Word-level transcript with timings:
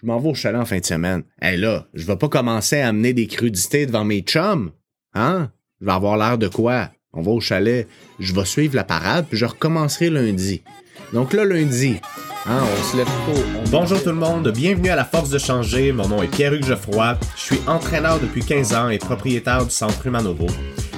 je 0.00 0.06
m'en 0.06 0.18
vais 0.18 0.28
au 0.28 0.34
chalet 0.34 0.60
en 0.60 0.64
fin 0.64 0.78
de 0.78 0.84
semaine. 0.84 1.22
Hé 1.40 1.56
là, 1.56 1.86
je 1.94 2.04
vais 2.06 2.16
pas 2.16 2.28
commencer 2.28 2.80
à 2.80 2.88
amener 2.88 3.12
des 3.12 3.26
crudités 3.26 3.86
devant 3.86 4.04
mes 4.04 4.20
chums. 4.20 4.70
Hein? 5.14 5.50
Je 5.80 5.86
vais 5.86 5.92
avoir 5.92 6.16
l'air 6.16 6.38
de 6.38 6.48
quoi? 6.48 6.90
On 7.12 7.22
va 7.22 7.30
au 7.30 7.40
chalet, 7.40 7.88
je 8.18 8.34
vais 8.34 8.44
suivre 8.44 8.76
la 8.76 8.84
parade, 8.84 9.26
puis 9.28 9.38
je 9.38 9.46
recommencerai 9.46 10.10
lundi. 10.10 10.62
Donc 11.14 11.32
là, 11.32 11.44
lundi, 11.44 11.96
hein, 12.46 12.60
on 12.62 12.82
se 12.92 12.96
lève 12.96 13.06
tôt. 13.06 13.42
on- 13.64 13.70
Bonjour 13.70 14.02
tout 14.02 14.10
le 14.10 14.16
monde, 14.16 14.50
bienvenue 14.50 14.90
à 14.90 14.96
la 14.96 15.04
Force 15.04 15.30
de 15.30 15.38
changer. 15.38 15.92
Mon 15.92 16.08
nom 16.08 16.22
est 16.22 16.28
Pierre-Hugues 16.28 16.64
Geoffroy. 16.66 17.16
Je 17.36 17.40
suis 17.40 17.60
entraîneur 17.66 18.20
depuis 18.20 18.42
15 18.44 18.74
ans 18.74 18.88
et 18.90 18.98
propriétaire 18.98 19.64
du 19.64 19.70
Centre 19.70 20.06
Humanovo. 20.06 20.46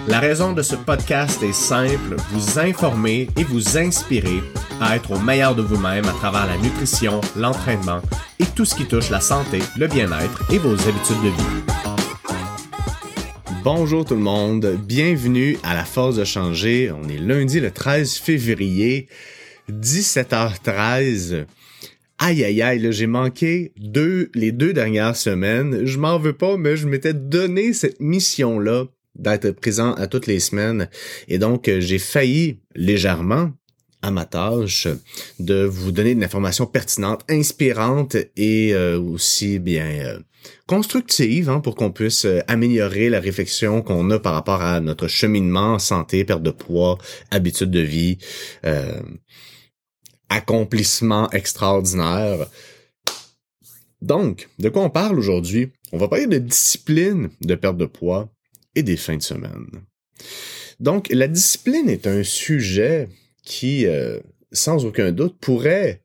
La 0.09 0.21
raison 0.21 0.55
de 0.55 0.63
ce 0.63 0.75
podcast 0.75 1.43
est 1.43 1.53
simple, 1.53 2.17
vous 2.31 2.59
informer 2.59 3.29
et 3.37 3.45
vous 3.45 3.77
inspirer 3.77 4.41
à 4.81 4.97
être 4.97 5.11
au 5.11 5.19
meilleur 5.19 5.55
de 5.55 5.61
vous-même 5.61 6.07
à 6.07 6.13
travers 6.13 6.47
la 6.47 6.57
nutrition, 6.57 7.21
l'entraînement 7.37 8.01
et 8.39 8.47
tout 8.57 8.65
ce 8.65 8.75
qui 8.75 8.87
touche 8.87 9.11
la 9.11 9.21
santé, 9.21 9.59
le 9.77 9.87
bien-être 9.87 10.51
et 10.51 10.57
vos 10.57 10.73
habitudes 10.73 11.21
de 11.23 11.29
vie. 11.29 11.63
Bonjour 13.63 14.07
tout 14.07 14.15
le 14.15 14.23
monde, 14.23 14.79
bienvenue 14.87 15.59
à 15.63 15.75
la 15.75 15.85
Force 15.85 16.17
de 16.17 16.25
changer. 16.25 16.91
On 16.91 17.07
est 17.07 17.19
lundi 17.19 17.61
le 17.61 17.71
13 17.71 18.15
février, 18.15 19.09
17h13. 19.71 21.45
Aïe 22.19 22.45
aïe 22.45 22.63
aïe, 22.63 22.93
j'ai 22.93 23.07
manqué 23.07 23.73
deux, 23.77 24.31
les 24.35 24.53
deux 24.53 24.73
dernières 24.73 25.17
semaines. 25.17 25.85
Je 25.85 25.99
m'en 25.99 26.19
veux 26.19 26.33
pas, 26.33 26.57
mais 26.57 26.79
je 26.79 26.89
m'étais 26.89 27.13
donné 27.13 27.75
cette 27.75 28.01
mission-là 28.01 28.87
d'être 29.19 29.51
présent 29.51 29.93
à 29.95 30.07
toutes 30.07 30.27
les 30.27 30.41
semaines. 30.41 30.89
Et 31.29 31.39
donc, 31.39 31.69
euh, 31.69 31.81
j'ai 31.81 31.99
failli 31.99 32.61
légèrement 32.75 33.53
à 34.03 34.11
ma 34.11 34.25
tâche 34.25 34.87
de 35.41 35.65
vous 35.65 35.93
donner 35.93 36.15
de 36.15 36.21
l'information 36.21 36.67
pertinente, 36.67 37.25
inspirante 37.29 38.17
et 38.37 38.73
euh, 38.73 38.99
aussi 38.99 39.59
bien 39.59 39.87
euh, 39.87 40.19
constructive 40.67 41.51
hein, 41.51 41.61
pour 41.61 41.75
qu'on 41.75 41.91
puisse 41.91 42.27
améliorer 42.47 43.09
la 43.09 43.21
réflexion 43.21 43.83
qu'on 43.83 44.11
a 44.11 44.19
par 44.19 44.35
rapport 44.35 44.63
à 44.63 44.81
notre 44.81 45.09
cheminement, 45.09 45.79
santé, 45.79 46.25
perte 46.25 46.43
de 46.43 46.51
poids, 46.51 46.99
habitude 47.31 47.71
de 47.71 47.81
vie, 47.81 48.19
euh, 48.65 49.01
accomplissement 50.29 51.29
extraordinaire. 51.31 52.47
Donc, 54.01 54.49
de 54.61 54.69
quoi 54.69 54.83
on 54.83 54.91
parle 54.91 55.19
aujourd'hui? 55.19 55.73
On 55.91 55.99
va 55.99 56.07
parler 56.07 56.29
de 56.29 56.39
discipline 56.39 57.31
de 57.41 57.55
perte 57.57 57.77
de 57.77 57.87
poids 57.87 58.29
et 58.75 58.83
des 58.83 58.97
fins 58.97 59.17
de 59.17 59.23
semaine. 59.23 59.67
Donc, 60.81 61.09
la 61.11 61.29
discipline 61.29 61.89
est 61.89 62.07
un 62.07 62.23
sujet 62.23 63.09
qui, 63.43 63.87
euh, 63.87 64.21
sans 64.53 64.85
aucun 64.85 65.13
doute, 65.13 65.39
pourrait 65.41 66.03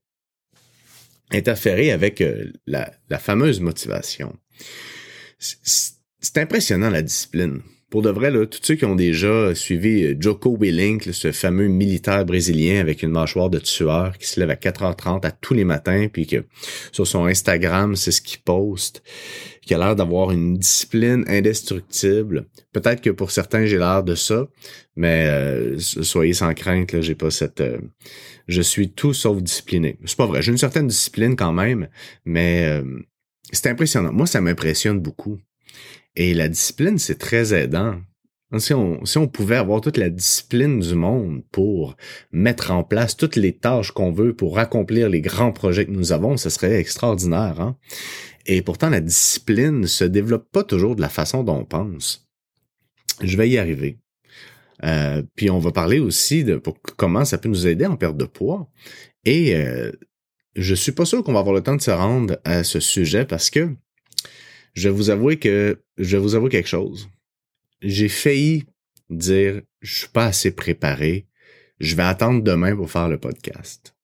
interférer 1.32 1.92
avec 1.92 2.22
euh, 2.22 2.52
la, 2.66 2.92
fameuse 3.20 3.60
motivation. 3.60 4.36
C'est 5.40 6.38
impressionnant 6.38 6.90
la 6.90 7.02
discipline. 7.02 7.62
Pour 7.90 8.02
de 8.02 8.10
vrai, 8.10 8.32
là, 8.32 8.48
tous 8.48 8.60
ceux 8.64 8.74
qui 8.74 8.86
ont 8.86 8.96
déjà 8.96 9.54
suivi 9.54 10.04
euh, 10.04 10.16
Joko 10.20 10.58
Willink, 10.60 11.14
ce 11.14 11.32
fameux 11.32 11.68
militaire 11.68 12.26
brésilien 12.26 12.80
avec 12.80 13.04
une 13.04 13.12
mâchoire 13.12 13.52
de 13.52 13.60
tueur 13.60 14.18
qui 14.18 14.28
se 14.28 14.40
lève 14.40 14.50
à 14.50 14.56
4h30 14.56 15.24
à 15.26 15.32
tous 15.32 15.54
les 15.54 15.64
matins, 15.64 16.08
puis 16.12 16.26
que 16.26 16.46
sur 16.92 17.06
son 17.06 17.26
Instagram, 17.26 17.96
c'est 17.96 18.12
ce 18.12 18.22
qu'il 18.22 18.40
poste, 18.40 19.04
qui 19.66 19.74
a 19.74 19.78
l'air 19.78 19.96
d'avoir 19.96 20.32
une 20.32 20.58
discipline 20.58 21.24
indestructible. 21.28 22.48
Peut-être 22.72 23.02
que 23.02 23.10
pour 23.10 23.32
certains, 23.32 23.66
j'ai 23.66 23.78
l'air 23.78 24.04
de 24.04 24.16
ça, 24.16 24.48
mais 24.96 25.26
euh, 25.28 25.80
soyez 25.80 26.34
sans 26.34 26.54
crainte, 26.54 26.92
là, 26.92 27.02
j'ai 27.02 27.16
pas 27.16 27.32
cette... 27.32 27.62
euh, 27.62 27.80
je 28.48 28.62
suis 28.62 28.92
tout 28.92 29.14
sauf 29.14 29.42
discipliné. 29.42 29.98
C'est 30.06 30.18
pas 30.18 30.26
vrai, 30.26 30.42
j'ai 30.42 30.52
une 30.52 30.58
certaine 30.58 30.88
discipline 30.88 31.36
quand 31.36 31.54
même, 31.54 31.88
mais 32.26 32.66
euh, 32.66 32.84
c'est 33.52 33.68
impressionnant. 33.68 34.12
Moi, 34.12 34.28
ça 34.28 34.42
m'impressionne 34.42 35.00
beaucoup. 35.00 35.40
Et 36.16 36.34
la 36.34 36.48
discipline, 36.48 36.98
c'est 36.98 37.18
très 37.18 37.54
aidant. 37.54 37.96
Si 38.60 38.72
on, 38.72 39.04
si 39.04 39.18
on 39.18 39.28
pouvait 39.28 39.56
avoir 39.56 39.82
toute 39.82 39.98
la 39.98 40.12
discipline 40.12 40.80
du 40.80 40.94
monde 40.94 41.42
pour 41.52 41.96
mettre 42.32 42.70
en 42.70 42.84
place 42.84 43.18
toutes 43.18 43.36
les 43.36 43.54
tâches 43.54 43.92
qu'on 43.92 44.12
veut 44.12 44.36
pour 44.36 44.60
accomplir 44.60 45.10
les 45.10 45.22
grands 45.22 45.52
projets 45.52 45.88
que 45.88 45.92
nous 45.92 46.12
avons, 46.12 46.38
ce 46.38 46.52
serait 46.52 46.76
extraordinaire. 46.76 47.60
Hein? 47.60 47.78
Et 48.46 48.62
pourtant, 48.62 48.90
la 48.90 49.00
discipline 49.00 49.88
se 49.88 50.04
développe 50.04 50.52
pas 50.52 50.64
toujours 50.64 50.96
de 50.96 51.02
la 51.02 51.10
façon 51.10 51.44
dont 51.44 51.58
on 51.58 51.66
pense. 51.66 52.28
Je 53.22 53.38
vais 53.38 53.50
y 53.50 53.58
arriver. 53.58 54.00
Euh, 54.84 55.24
puis 55.36 55.50
on 55.50 55.60
va 55.60 55.72
parler 55.72 56.00
aussi 56.00 56.44
de 56.44 56.62
comment 56.98 57.24
ça 57.24 57.38
peut 57.38 57.50
nous 57.50 57.68
aider 57.68 57.86
en 57.86 57.96
perte 57.96 58.18
de 58.18 58.26
poids. 58.26 58.70
Et 59.24 59.56
euh, 59.56 59.92
je 60.56 60.76
suis 60.76 60.92
pas 60.92 61.06
sûr 61.06 61.24
qu'on 61.24 61.34
va 61.34 61.40
avoir 61.40 61.56
le 61.56 61.64
temps 61.64 61.76
de 61.76 61.82
se 61.82 61.92
rendre 61.92 62.38
à 62.44 62.64
ce 62.64 62.80
sujet 62.80 63.26
parce 63.26 63.50
que 63.50 63.70
je 64.74 64.90
vais 64.90 64.96
vous 64.96 65.10
avouer 65.10 65.40
que 65.40 65.82
je 65.98 66.18
vais 66.18 66.22
vous 66.22 66.36
avouer 66.36 66.50
quelque 66.50 66.68
chose. 66.68 67.10
J'ai 67.82 68.10
failli 68.10 68.66
dire 69.10 69.62
je 69.82 70.00
suis 70.00 70.10
pas 70.10 70.26
assez 70.26 70.52
préparé. 70.52 71.28
Je 71.80 71.96
vais 71.96 72.04
attendre 72.04 72.44
demain 72.44 72.76
pour 72.76 72.90
faire 72.90 73.10
le 73.10 73.20
podcast. 73.20 73.96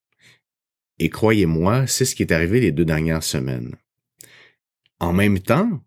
Et 0.98 1.10
croyez-moi, 1.10 1.88
c'est 1.88 2.06
ce 2.06 2.14
qui 2.14 2.24
est 2.24 2.34
arrivé 2.34 2.60
les 2.60 2.72
deux 2.72 2.86
dernières 2.86 3.24
semaines. 3.24 3.76
En 5.00 5.14
même 5.14 5.40
temps, 5.40 5.82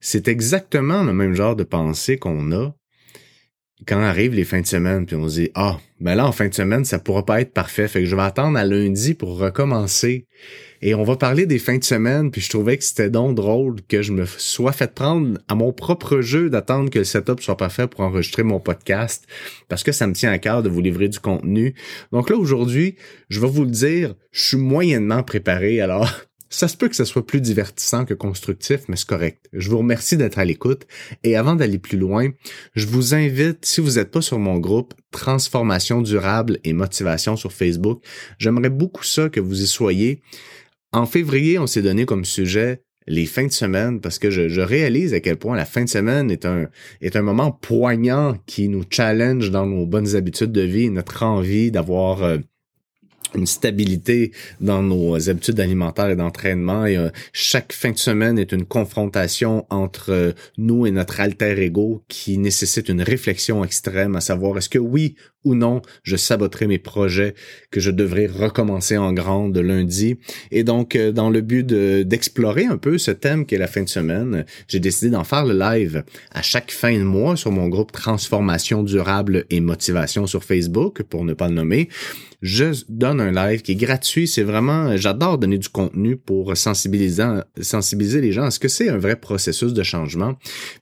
c'est 0.00 0.28
exactement 0.28 1.02
le 1.02 1.12
même 1.12 1.34
genre 1.34 1.56
de 1.56 1.64
pensée 1.64 2.18
qu'on 2.18 2.52
a 2.52 2.74
quand 3.86 4.00
arrivent 4.00 4.34
les 4.34 4.44
fins 4.44 4.60
de 4.60 4.66
semaine, 4.66 5.06
puis 5.06 5.16
on 5.16 5.28
se 5.28 5.40
dit 5.40 5.50
ah, 5.54 5.78
ben 6.00 6.14
là 6.14 6.26
en 6.26 6.32
fin 6.32 6.48
de 6.48 6.54
semaine 6.54 6.84
ça 6.84 6.98
pourra 6.98 7.24
pas 7.24 7.40
être 7.40 7.52
parfait, 7.52 7.88
fait 7.88 8.00
que 8.00 8.06
je 8.06 8.16
vais 8.16 8.22
attendre 8.22 8.58
à 8.58 8.64
lundi 8.64 9.14
pour 9.14 9.38
recommencer. 9.38 10.26
Et 10.84 10.94
on 10.94 11.04
va 11.04 11.16
parler 11.16 11.46
des 11.46 11.60
fins 11.60 11.78
de 11.78 11.84
semaine, 11.84 12.32
puis 12.32 12.40
je 12.40 12.50
trouvais 12.50 12.76
que 12.76 12.82
c'était 12.82 13.10
donc 13.10 13.36
drôle 13.36 13.76
que 13.88 14.02
je 14.02 14.12
me 14.12 14.26
sois 14.26 14.72
fait 14.72 14.92
prendre 14.92 15.38
à 15.46 15.54
mon 15.54 15.72
propre 15.72 16.20
jeu 16.20 16.50
d'attendre 16.50 16.90
que 16.90 16.98
le 16.98 17.04
setup 17.04 17.40
soit 17.40 17.56
parfait 17.56 17.86
pour 17.86 18.00
enregistrer 18.00 18.42
mon 18.42 18.58
podcast, 18.58 19.26
parce 19.68 19.84
que 19.84 19.92
ça 19.92 20.08
me 20.08 20.12
tient 20.12 20.32
à 20.32 20.38
cœur 20.38 20.64
de 20.64 20.68
vous 20.68 20.80
livrer 20.80 21.08
du 21.08 21.20
contenu. 21.20 21.74
Donc 22.10 22.30
là 22.30 22.36
aujourd'hui, 22.36 22.96
je 23.28 23.40
vais 23.40 23.48
vous 23.48 23.64
le 23.64 23.70
dire, 23.70 24.14
je 24.32 24.42
suis 24.42 24.56
moyennement 24.56 25.22
préparé, 25.22 25.80
alors 25.80 26.10
ça 26.52 26.68
se 26.68 26.76
peut 26.76 26.88
que 26.88 26.96
ce 26.96 27.04
soit 27.04 27.26
plus 27.26 27.40
divertissant 27.40 28.04
que 28.04 28.14
constructif, 28.14 28.82
mais 28.88 28.96
c'est 28.96 29.08
correct. 29.08 29.48
Je 29.52 29.70
vous 29.70 29.78
remercie 29.78 30.16
d'être 30.16 30.38
à 30.38 30.44
l'écoute. 30.44 30.86
Et 31.24 31.34
avant 31.34 31.56
d'aller 31.56 31.78
plus 31.78 31.98
loin, 31.98 32.28
je 32.74 32.86
vous 32.86 33.14
invite, 33.14 33.64
si 33.64 33.80
vous 33.80 33.92
n'êtes 33.92 34.10
pas 34.10 34.20
sur 34.20 34.38
mon 34.38 34.58
groupe 34.58 34.94
Transformation 35.10 36.02
durable 36.02 36.58
et 36.64 36.72
motivation 36.72 37.36
sur 37.36 37.52
Facebook, 37.52 38.02
j'aimerais 38.38 38.70
beaucoup 38.70 39.04
ça 39.04 39.28
que 39.28 39.40
vous 39.40 39.62
y 39.62 39.66
soyez. 39.66 40.22
En 40.92 41.06
février, 41.06 41.58
on 41.58 41.66
s'est 41.66 41.82
donné 41.82 42.04
comme 42.04 42.24
sujet 42.24 42.82
les 43.06 43.26
fins 43.26 43.46
de 43.46 43.52
semaine 43.52 44.00
parce 44.00 44.18
que 44.18 44.30
je, 44.30 44.60
réalise 44.60 45.14
à 45.14 45.20
quel 45.20 45.36
point 45.36 45.56
la 45.56 45.64
fin 45.64 45.84
de 45.84 45.88
semaine 45.88 46.30
est 46.30 46.46
un, 46.46 46.68
est 47.00 47.16
un 47.16 47.22
moment 47.22 47.50
poignant 47.50 48.36
qui 48.46 48.68
nous 48.68 48.84
challenge 48.88 49.50
dans 49.50 49.66
nos 49.66 49.86
bonnes 49.86 50.14
habitudes 50.14 50.52
de 50.52 50.62
vie, 50.62 50.90
notre 50.90 51.22
envie 51.22 51.70
d'avoir 51.70 52.22
euh, 52.22 52.38
une 53.34 53.46
stabilité 53.46 54.32
dans 54.60 54.82
nos 54.82 55.28
habitudes 55.28 55.60
alimentaires 55.60 56.10
et 56.10 56.16
d'entraînement. 56.16 56.86
Et, 56.86 56.96
euh, 56.96 57.10
chaque 57.32 57.72
fin 57.72 57.90
de 57.90 57.98
semaine 57.98 58.38
est 58.38 58.52
une 58.52 58.64
confrontation 58.64 59.66
entre 59.70 60.10
euh, 60.10 60.32
nous 60.58 60.86
et 60.86 60.90
notre 60.90 61.20
alter 61.20 61.60
ego 61.62 62.02
qui 62.08 62.38
nécessite 62.38 62.88
une 62.88 63.02
réflexion 63.02 63.64
extrême 63.64 64.16
à 64.16 64.20
savoir 64.20 64.58
est-ce 64.58 64.68
que 64.68 64.78
oui 64.78 65.16
ou 65.44 65.54
non 65.54 65.82
je 66.02 66.16
saboterai 66.16 66.66
mes 66.66 66.78
projets 66.78 67.34
que 67.70 67.80
je 67.80 67.90
devrais 67.90 68.26
recommencer 68.26 68.96
en 68.96 69.12
grande 69.12 69.56
lundi. 69.58 70.16
Et 70.50 70.64
donc, 70.64 70.96
euh, 70.96 71.12
dans 71.12 71.30
le 71.30 71.40
but 71.40 71.64
de- 71.64 72.02
d'explorer 72.02 72.64
un 72.66 72.76
peu 72.76 72.98
ce 72.98 73.10
thème 73.10 73.46
qui 73.46 73.54
est 73.54 73.58
la 73.58 73.66
fin 73.66 73.82
de 73.82 73.88
semaine, 73.88 74.44
j'ai 74.68 74.80
décidé 74.80 75.10
d'en 75.10 75.24
faire 75.24 75.44
le 75.44 75.58
live 75.58 76.04
à 76.32 76.42
chaque 76.42 76.70
fin 76.70 76.96
de 76.96 77.04
mois 77.04 77.36
sur 77.36 77.50
mon 77.50 77.68
groupe 77.68 77.92
Transformation 77.92 78.82
durable 78.82 79.44
et 79.50 79.60
motivation 79.60 80.26
sur 80.26 80.44
Facebook, 80.44 81.02
pour 81.02 81.24
ne 81.24 81.34
pas 81.34 81.48
le 81.48 81.54
nommer 81.54 81.88
je 82.42 82.64
donne 82.88 83.20
un 83.20 83.30
live 83.30 83.62
qui 83.62 83.72
est 83.72 83.76
gratuit. 83.76 84.26
C'est 84.26 84.42
vraiment, 84.42 84.96
j'adore 84.96 85.38
donner 85.38 85.58
du 85.58 85.68
contenu 85.68 86.16
pour 86.16 86.56
sensibiliser, 86.56 87.24
sensibiliser 87.60 88.20
les 88.20 88.32
gens 88.32 88.42
à 88.42 88.50
ce 88.50 88.58
que 88.58 88.66
c'est 88.68 88.88
un 88.88 88.98
vrai 88.98 89.16
processus 89.16 89.72
de 89.72 89.82
changement. 89.84 90.34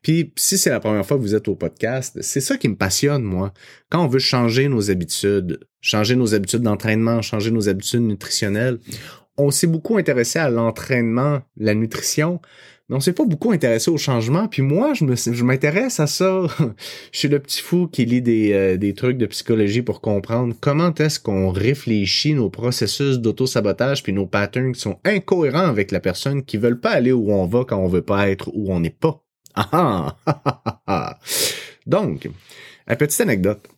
Puis, 0.03 0.33
si 0.37 0.57
c'est 0.57 0.71
la 0.71 0.81
première 0.81 1.05
fois 1.05 1.19
que 1.19 1.23
vous 1.23 1.35
êtes 1.35 1.49
au 1.49 1.55
podcast, 1.55 2.19
c'est 2.23 2.41
ça 2.41 2.57
qui 2.57 2.69
me 2.69 2.77
passionne, 2.77 3.23
moi. 3.23 3.53
Quand 3.91 4.05
on 4.05 4.09
veut 4.09 4.21
changer 4.21 4.69
nos 4.69 4.91
habitudes, 4.91 5.61
changer 5.81 6.17
nos 6.17 6.35
habitudes 6.35 6.63
d'entraînement, 6.63 7.23
changer 7.23 7.51
nos 7.51 7.69
habitudes 7.69 8.03
nutritionnelles, 8.03 8.79
on 9.37 9.51
s'est 9.51 9.67
beaucoup 9.67 9.97
intéressé 9.97 10.39
à 10.39 10.49
l'entraînement, 10.49 11.41
la 11.57 11.75
nutrition, 11.75 12.41
mais 12.89 12.97
on 12.97 13.01
s'est 13.01 13.13
pas 13.13 13.25
beaucoup 13.25 13.53
intéressé 13.53 13.91
au 13.91 13.97
changement. 13.97 14.49
Puis 14.49 14.63
moi, 14.63 14.95
je 14.95 15.45
m'intéresse 15.45 16.01
à 16.01 16.07
ça. 16.07 16.43
je 17.13 17.19
suis 17.19 17.29
le 17.29 17.39
petit 17.39 17.63
fou 17.63 17.87
qui 17.87 18.05
lit 18.05 18.21
des, 18.21 18.53
euh, 18.53 18.77
des 18.77 18.95
trucs 18.95 19.17
de 19.17 19.27
psychologie 19.27 19.83
pour 19.83 20.01
comprendre 20.01 20.55
comment 20.61 20.93
est-ce 20.95 21.21
qu'on 21.21 21.51
réfléchit 21.51 22.35
nos 22.35 22.51
processus 22.51 23.19
d'auto-sabotage 23.19 24.03
puis 24.03 24.13
nos 24.13 24.27
patterns 24.27 24.73
qui 24.73 24.81
sont 24.81 24.99
incohérents 25.05 25.69
avec 25.69 25.93
la 25.93 26.01
personne 26.01 26.45
qui 26.45 26.57
veulent 26.57 26.81
pas 26.81 26.91
aller 26.91 27.13
où 27.13 27.33
on 27.33 27.47
va 27.47 27.65
quand 27.65 27.79
on 27.79 27.89
veut 27.89 28.03
pas 28.03 28.29
être 28.29 28.51
où 28.55 28.73
on 28.73 28.81
n'est 28.81 28.91
pas. 28.91 29.23
Ah 29.55 30.17
ah! 30.87 31.19
Donc, 31.87 32.29
une 32.89 32.97
petite 32.97 33.21
anecdote. 33.21 33.69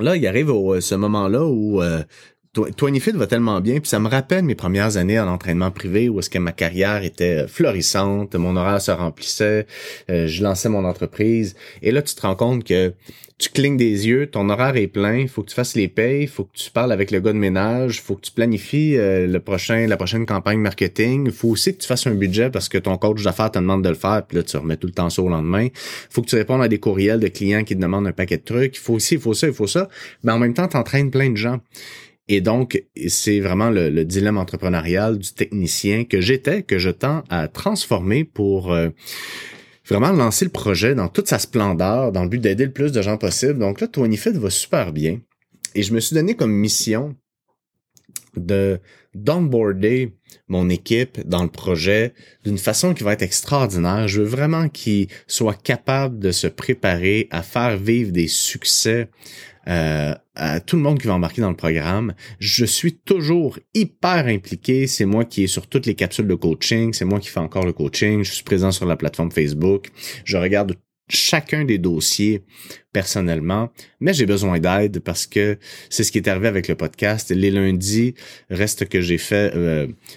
Là, 0.00 0.16
il 0.16 0.26
arrive 0.26 0.50
au, 0.50 0.80
ce 0.80 0.94
moment-là 0.94 1.44
où 1.44 1.82
euh, 1.82 2.02
fit 3.00 3.10
va 3.12 3.26
tellement 3.26 3.60
bien, 3.60 3.80
puis 3.80 3.88
ça 3.88 3.98
me 3.98 4.08
rappelle 4.08 4.44
mes 4.44 4.54
premières 4.54 4.96
années 4.96 5.18
en 5.18 5.28
entraînement 5.28 5.70
privé 5.70 6.08
où 6.08 6.18
est-ce 6.20 6.30
que 6.30 6.38
ma 6.38 6.52
carrière 6.52 7.02
était 7.02 7.46
florissante, 7.48 8.34
mon 8.34 8.56
horaire 8.56 8.80
se 8.80 8.90
remplissait, 8.90 9.66
euh, 10.10 10.26
je 10.26 10.42
lançais 10.42 10.68
mon 10.68 10.84
entreprise, 10.84 11.56
et 11.82 11.90
là 11.90 12.02
tu 12.02 12.14
te 12.14 12.22
rends 12.22 12.36
compte 12.36 12.64
que 12.64 12.92
tu 13.36 13.48
clignes 13.50 13.76
des 13.76 14.06
yeux, 14.06 14.28
ton 14.28 14.48
horaire 14.48 14.76
est 14.76 14.86
plein, 14.86 15.16
il 15.16 15.28
faut 15.28 15.42
que 15.42 15.48
tu 15.48 15.56
fasses 15.56 15.74
les 15.74 15.88
payes, 15.88 16.28
faut 16.28 16.44
que 16.44 16.56
tu 16.56 16.70
parles 16.70 16.92
avec 16.92 17.10
le 17.10 17.18
gars 17.18 17.32
de 17.32 17.38
ménage, 17.38 18.00
faut 18.00 18.14
que 18.14 18.20
tu 18.20 18.30
planifies 18.30 18.96
euh, 18.96 19.26
le 19.26 19.40
prochain, 19.40 19.86
la 19.88 19.96
prochaine 19.96 20.24
campagne 20.24 20.60
marketing, 20.60 21.30
faut 21.32 21.48
aussi 21.48 21.74
que 21.74 21.82
tu 21.82 21.88
fasses 21.88 22.06
un 22.06 22.14
budget 22.14 22.50
parce 22.50 22.68
que 22.68 22.78
ton 22.78 22.96
coach 22.96 23.22
d'affaires 23.24 23.50
te 23.50 23.58
demande 23.58 23.82
de 23.82 23.88
le 23.88 23.96
faire, 23.96 24.24
puis 24.26 24.36
là 24.36 24.44
tu 24.44 24.56
remets 24.56 24.76
tout 24.76 24.86
le 24.86 24.92
temps 24.92 25.10
ça 25.10 25.20
au 25.20 25.28
lendemain. 25.28 25.66
Faut 26.10 26.22
que 26.22 26.28
tu 26.28 26.36
répondes 26.36 26.62
à 26.62 26.68
des 26.68 26.78
courriels 26.78 27.18
de 27.18 27.28
clients 27.28 27.64
qui 27.64 27.74
te 27.74 27.82
demandent 27.82 28.06
un 28.06 28.12
paquet 28.12 28.36
de 28.36 28.44
trucs, 28.44 28.76
il 28.76 28.80
faut 28.80 28.94
aussi, 28.94 29.14
il 29.14 29.20
faut 29.20 29.34
ça, 29.34 29.48
il 29.48 29.52
faut 29.52 29.66
ça, 29.66 29.88
mais 30.22 30.30
en 30.30 30.38
même 30.38 30.54
temps 30.54 30.68
tu 30.68 30.76
entraînes 30.76 31.10
plein 31.10 31.30
de 31.30 31.36
gens. 31.36 31.58
Et 32.28 32.40
donc, 32.40 32.82
c'est 33.06 33.40
vraiment 33.40 33.70
le, 33.70 34.04
dilemme 34.04 34.38
entrepreneurial 34.38 35.18
du 35.18 35.32
technicien 35.32 36.04
que 36.04 36.20
j'étais, 36.20 36.62
que 36.62 36.78
je 36.78 36.90
tends 36.90 37.22
à 37.28 37.48
transformer 37.48 38.24
pour 38.24 38.72
euh, 38.72 38.88
vraiment 39.86 40.12
lancer 40.12 40.46
le 40.46 40.50
projet 40.50 40.94
dans 40.94 41.08
toute 41.08 41.28
sa 41.28 41.38
splendeur, 41.38 42.12
dans 42.12 42.22
le 42.22 42.28
but 42.28 42.40
d'aider 42.40 42.64
le 42.64 42.72
plus 42.72 42.92
de 42.92 43.02
gens 43.02 43.18
possible. 43.18 43.58
Donc 43.58 43.80
là, 43.80 43.88
Fit 44.16 44.30
va 44.32 44.50
super 44.50 44.92
bien. 44.92 45.20
Et 45.74 45.82
je 45.82 45.92
me 45.92 46.00
suis 46.00 46.14
donné 46.14 46.34
comme 46.34 46.52
mission 46.52 47.14
de 48.36 48.80
d'onboarder 49.14 50.14
mon 50.48 50.68
équipe 50.68 51.26
dans 51.26 51.42
le 51.42 51.48
projet 51.48 52.14
d'une 52.44 52.58
façon 52.58 52.94
qui 52.94 53.04
va 53.04 53.12
être 53.12 53.22
extraordinaire. 53.22 54.08
Je 54.08 54.20
veux 54.20 54.28
vraiment 54.28 54.68
qu'ils 54.68 55.08
soient 55.26 55.54
capables 55.54 56.18
de 56.18 56.30
se 56.30 56.46
préparer 56.46 57.28
à 57.30 57.42
faire 57.42 57.76
vivre 57.76 58.12
des 58.12 58.28
succès 58.28 59.08
euh, 59.66 60.14
à 60.34 60.60
tout 60.60 60.76
le 60.76 60.82
monde 60.82 60.98
qui 60.98 61.06
va 61.06 61.14
embarquer 61.14 61.40
dans 61.40 61.50
le 61.50 61.56
programme. 61.56 62.14
Je 62.38 62.64
suis 62.64 62.96
toujours 62.96 63.58
hyper 63.72 64.26
impliqué. 64.26 64.86
C'est 64.86 65.06
moi 65.06 65.24
qui 65.24 65.44
est 65.44 65.48
sur 65.48 65.66
toutes 65.66 65.86
les 65.86 65.94
capsules 65.94 66.26
de 66.26 66.34
coaching. 66.34 66.92
C'est 66.92 67.04
moi 67.04 67.20
qui 67.20 67.28
fais 67.28 67.40
encore 67.40 67.64
le 67.64 67.72
coaching. 67.72 68.24
Je 68.24 68.32
suis 68.32 68.44
présent 68.44 68.72
sur 68.72 68.86
la 68.86 68.96
plateforme 68.96 69.30
Facebook. 69.30 69.90
Je 70.24 70.36
regarde 70.36 70.74
chacun 71.08 71.64
des 71.64 71.78
dossiers 71.78 72.42
personnellement, 72.92 73.70
mais 74.00 74.14
j'ai 74.14 74.26
besoin 74.26 74.58
d'aide 74.58 75.00
parce 75.00 75.26
que 75.26 75.58
c'est 75.90 76.04
ce 76.04 76.12
qui 76.12 76.18
est 76.18 76.28
arrivé 76.28 76.48
avec 76.48 76.68
le 76.68 76.74
podcast. 76.74 77.30
Les 77.30 77.50
lundis, 77.50 78.14
reste 78.50 78.88
que 78.88 79.00
j'ai 79.00 79.18
fait 79.18 79.52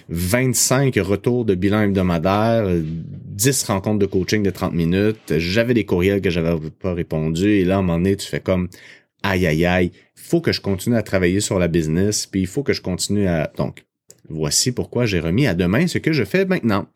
25 0.08 0.96
euh, 0.96 1.02
retours 1.02 1.44
de 1.44 1.54
bilan 1.54 1.82
hebdomadaire, 1.82 2.68
10 2.82 3.64
rencontres 3.64 3.98
de 3.98 4.06
coaching 4.06 4.42
de 4.42 4.50
30 4.50 4.72
minutes. 4.72 5.38
J'avais 5.38 5.74
des 5.74 5.84
courriels 5.84 6.22
que 6.22 6.30
j'avais 6.30 6.54
pas 6.80 6.94
répondu 6.94 7.48
et 7.48 7.64
là, 7.64 7.76
à 7.76 7.78
un 7.78 7.82
moment 7.82 7.98
donné, 7.98 8.16
tu 8.16 8.26
fais 8.26 8.40
comme 8.40 8.68
aïe 9.22 9.46
aïe 9.46 9.66
aïe, 9.66 9.92
faut 10.14 10.40
que 10.40 10.52
je 10.52 10.60
continue 10.60 10.96
à 10.96 11.02
travailler 11.02 11.40
sur 11.40 11.58
la 11.58 11.68
business, 11.68 12.26
puis 12.26 12.40
il 12.40 12.46
faut 12.46 12.62
que 12.62 12.72
je 12.72 12.82
continue 12.82 13.26
à... 13.26 13.50
Donc, 13.56 13.84
voici 14.28 14.72
pourquoi 14.72 15.06
j'ai 15.06 15.20
remis 15.20 15.46
à 15.46 15.54
demain 15.54 15.86
ce 15.86 15.98
que 15.98 16.12
je 16.12 16.24
fais 16.24 16.44
maintenant. 16.44 16.86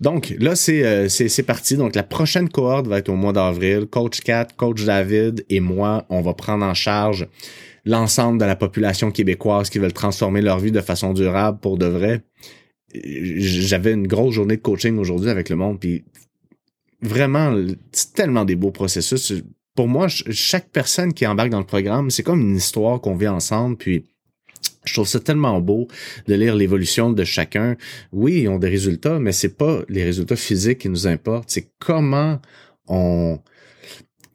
Donc 0.00 0.34
là, 0.38 0.56
c'est 0.56 0.84
euh, 0.84 1.08
c'est 1.08 1.42
parti. 1.42 1.76
Donc 1.76 1.94
la 1.94 2.02
prochaine 2.02 2.48
cohorte 2.48 2.86
va 2.86 2.98
être 2.98 3.08
au 3.08 3.14
mois 3.14 3.32
d'avril. 3.32 3.86
Coach 3.86 4.20
Kat, 4.20 4.48
Coach 4.56 4.84
David 4.84 5.44
et 5.48 5.60
moi, 5.60 6.04
on 6.08 6.20
va 6.20 6.34
prendre 6.34 6.64
en 6.64 6.74
charge 6.74 7.28
l'ensemble 7.84 8.38
de 8.38 8.44
la 8.44 8.56
population 8.56 9.10
québécoise 9.10 9.70
qui 9.70 9.78
veulent 9.78 9.92
transformer 9.92 10.40
leur 10.40 10.58
vie 10.58 10.72
de 10.72 10.80
façon 10.80 11.12
durable 11.12 11.58
pour 11.60 11.78
de 11.78 11.86
vrai. 11.86 12.22
J'avais 12.94 13.92
une 13.92 14.06
grosse 14.06 14.34
journée 14.34 14.56
de 14.56 14.62
coaching 14.62 14.98
aujourd'hui 14.98 15.28
avec 15.28 15.48
le 15.48 15.56
monde, 15.56 15.80
puis 15.80 16.04
vraiment, 17.02 17.54
c'est 17.92 18.14
tellement 18.14 18.44
des 18.44 18.54
beaux 18.54 18.70
processus 18.70 19.32
pour 19.74 19.88
moi, 19.88 20.06
chaque 20.08 20.70
personne 20.70 21.12
qui 21.12 21.26
embarque 21.26 21.50
dans 21.50 21.58
le 21.58 21.66
programme, 21.66 22.10
c'est 22.10 22.22
comme 22.22 22.40
une 22.40 22.56
histoire 22.56 23.00
qu'on 23.00 23.16
vit 23.16 23.28
ensemble, 23.28 23.76
puis 23.76 24.04
je 24.84 24.92
trouve 24.92 25.08
ça 25.08 25.20
tellement 25.20 25.60
beau 25.60 25.88
de 26.26 26.34
lire 26.34 26.54
l'évolution 26.54 27.10
de 27.12 27.24
chacun. 27.24 27.76
Oui, 28.12 28.42
ils 28.42 28.48
ont 28.48 28.58
des 28.58 28.68
résultats, 28.68 29.18
mais 29.18 29.32
c'est 29.32 29.56
pas 29.56 29.82
les 29.88 30.04
résultats 30.04 30.36
physiques 30.36 30.78
qui 30.78 30.88
nous 30.88 31.06
importent, 31.06 31.50
c'est 31.50 31.70
comment 31.78 32.40
on 32.86 33.38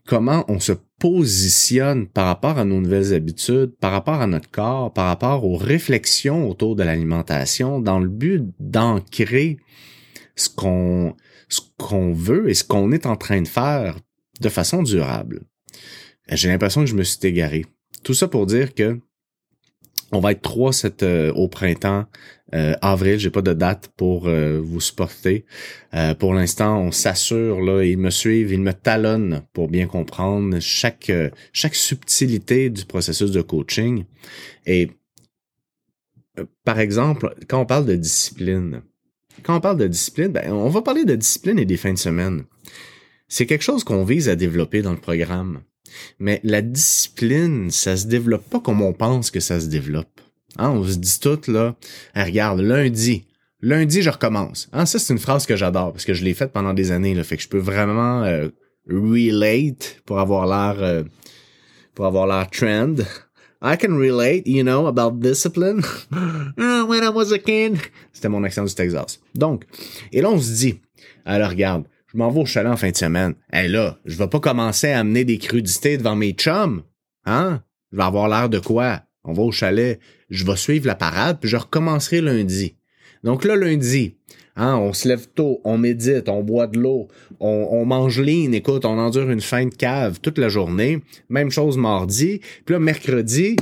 comment 0.05 0.43
on 0.47 0.59
se 0.59 0.73
positionne 0.97 2.07
par 2.07 2.25
rapport 2.25 2.57
à 2.57 2.65
nos 2.65 2.81
nouvelles 2.81 3.13
habitudes, 3.13 3.75
par 3.79 3.91
rapport 3.91 4.21
à 4.21 4.25
notre 4.25 4.49
corps, 4.49 4.91
par 4.91 5.05
rapport 5.05 5.45
aux 5.45 5.55
réflexions 5.55 6.49
autour 6.49 6.75
de 6.75 6.81
l'alimentation 6.83 7.79
dans 7.79 7.99
le 7.99 8.09
but 8.09 8.43
d'ancrer 8.59 9.57
ce 10.35 10.49
qu'on 10.49 11.15
ce 11.47 11.61
qu'on 11.77 12.13
veut 12.13 12.49
et 12.49 12.53
ce 12.53 12.63
qu'on 12.63 12.91
est 12.91 13.05
en 13.05 13.15
train 13.15 13.41
de 13.41 13.47
faire 13.47 13.97
de 14.41 14.49
façon 14.49 14.83
durable. 14.83 15.41
J'ai 16.31 16.49
l'impression 16.49 16.81
que 16.81 16.87
je 16.87 16.95
me 16.95 17.03
suis 17.03 17.19
égaré. 17.27 17.65
Tout 18.03 18.13
ça 18.13 18.27
pour 18.27 18.45
dire 18.45 18.73
que 18.73 18.99
on 20.11 20.19
va 20.19 20.31
être 20.31 20.41
trois 20.41 20.73
cette, 20.73 21.03
euh, 21.03 21.31
au 21.33 21.47
printemps, 21.47 22.05
euh, 22.55 22.73
avril. 22.81 23.19
J'ai 23.19 23.29
pas 23.29 23.43
de 23.43 23.53
date 23.53 23.91
pour 23.95 24.27
euh, 24.27 24.59
vous 24.59 24.81
supporter. 24.81 25.45
Euh, 25.93 26.15
pour 26.15 26.33
l'instant, 26.33 26.79
on 26.79 26.91
s'assure 26.91 27.61
là, 27.61 27.83
ils 27.83 27.97
me 27.97 28.09
suivent, 28.09 28.51
ils 28.51 28.61
me 28.61 28.73
talonnent 28.73 29.43
pour 29.53 29.67
bien 29.67 29.85
comprendre 29.85 30.59
chaque 30.59 31.11
chaque 31.53 31.75
subtilité 31.75 32.69
du 32.69 32.85
processus 32.85 33.31
de 33.31 33.41
coaching. 33.41 34.05
Et 34.65 34.89
par 36.63 36.79
exemple, 36.79 37.35
quand 37.47 37.61
on 37.61 37.65
parle 37.65 37.85
de 37.85 37.95
discipline, 37.95 38.81
quand 39.43 39.55
on 39.55 39.61
parle 39.61 39.77
de 39.77 39.87
discipline, 39.87 40.29
ben, 40.29 40.51
on 40.51 40.69
va 40.69 40.81
parler 40.81 41.05
de 41.05 41.15
discipline 41.15 41.59
et 41.59 41.65
des 41.65 41.77
fins 41.77 41.93
de 41.93 41.99
semaine. 41.99 42.45
C'est 43.27 43.45
quelque 43.45 43.63
chose 43.63 43.83
qu'on 43.83 44.03
vise 44.03 44.27
à 44.27 44.35
développer 44.35 44.81
dans 44.81 44.91
le 44.91 44.97
programme. 44.97 45.61
Mais 46.19 46.39
la 46.43 46.61
discipline, 46.61 47.71
ça 47.71 47.97
se 47.97 48.07
développe 48.07 48.49
pas 48.49 48.59
comme 48.59 48.81
on 48.81 48.93
pense 48.93 49.31
que 49.31 49.39
ça 49.39 49.59
se 49.59 49.67
développe. 49.67 50.21
Hein, 50.57 50.71
on 50.71 50.83
se 50.83 50.97
dit 50.97 51.19
tout 51.19 51.39
là, 51.47 51.75
ah, 52.15 52.23
regarde, 52.25 52.59
lundi, 52.59 53.25
lundi 53.61 54.01
je 54.01 54.09
recommence. 54.09 54.69
Hein, 54.73 54.85
ça 54.85 54.99
c'est 54.99 55.13
une 55.13 55.19
phrase 55.19 55.45
que 55.45 55.55
j'adore 55.55 55.91
parce 55.91 56.05
que 56.05 56.13
je 56.13 56.23
l'ai 56.23 56.33
faite 56.33 56.51
pendant 56.51 56.73
des 56.73 56.91
années 56.91 57.13
là, 57.13 57.23
fait 57.23 57.37
que 57.37 57.43
je 57.43 57.49
peux 57.49 57.59
vraiment 57.59 58.23
euh, 58.23 58.49
relate 58.89 60.01
pour 60.05 60.19
avoir 60.19 60.47
l'air 60.47 60.83
euh, 60.83 61.03
pour 61.93 62.05
avoir 62.05 62.27
l'air 62.27 62.49
trend. 62.49 62.95
I 63.61 63.75
can 63.75 63.97
relate, 63.97 64.47
you 64.47 64.63
know, 64.63 64.87
about 64.87 65.19
discipline. 65.19 65.81
When 66.57 67.03
I 67.03 67.09
was 67.09 67.33
a 67.33 67.39
kid. 67.39 67.77
C'était 68.13 68.29
mon 68.29 68.43
accent 68.45 68.63
du 68.63 68.73
Texas. 68.73 69.19
Donc, 69.35 69.65
et 70.11 70.21
là 70.21 70.29
on 70.29 70.39
se 70.39 70.51
dit, 70.53 70.79
alors 71.25 71.49
regarde, 71.49 71.83
je 72.11 72.17
m'en 72.17 72.31
vais 72.31 72.41
au 72.41 72.45
chalet 72.45 72.71
en 72.71 72.77
fin 72.77 72.89
de 72.89 72.95
semaine. 72.95 73.35
Eh 73.53 73.67
là, 73.67 73.99
je 74.05 74.17
vais 74.17 74.27
pas 74.27 74.39
commencer 74.39 74.89
à 74.89 74.99
amener 74.99 75.25
des 75.25 75.37
crudités 75.37 75.97
devant 75.97 76.15
mes 76.15 76.31
chums. 76.31 76.81
Hein? 77.25 77.61
Je 77.91 77.97
vais 77.97 78.03
avoir 78.03 78.27
l'air 78.27 78.49
de 78.49 78.59
quoi? 78.59 79.03
On 79.23 79.33
va 79.33 79.43
au 79.43 79.51
chalet, 79.51 79.99
je 80.29 80.45
vais 80.45 80.55
suivre 80.55 80.87
la 80.87 80.95
parade, 80.95 81.37
puis 81.39 81.49
je 81.49 81.57
recommencerai 81.57 82.21
lundi. 82.21 82.75
Donc 83.23 83.43
là, 83.43 83.55
lundi, 83.55 84.15
hein, 84.55 84.77
on 84.77 84.93
se 84.93 85.07
lève 85.07 85.27
tôt, 85.35 85.61
on 85.65 85.77
médite, 85.77 86.29
on 86.29 86.41
boit 86.41 86.67
de 86.67 86.79
l'eau, 86.79 87.09
on, 87.39 87.85
mange 87.85 88.19
lean, 88.19 88.53
écoute, 88.53 88.85
on 88.85 88.97
endure 88.97 89.29
une 89.29 89.41
fin 89.41 89.65
de 89.65 89.75
cave 89.75 90.19
toute 90.21 90.37
la 90.37 90.49
journée. 90.49 91.01
Même 91.29 91.51
chose 91.51 91.77
mardi. 91.77 92.39
Puis 92.65 92.73
là, 92.73 92.79
mercredi, 92.79 93.55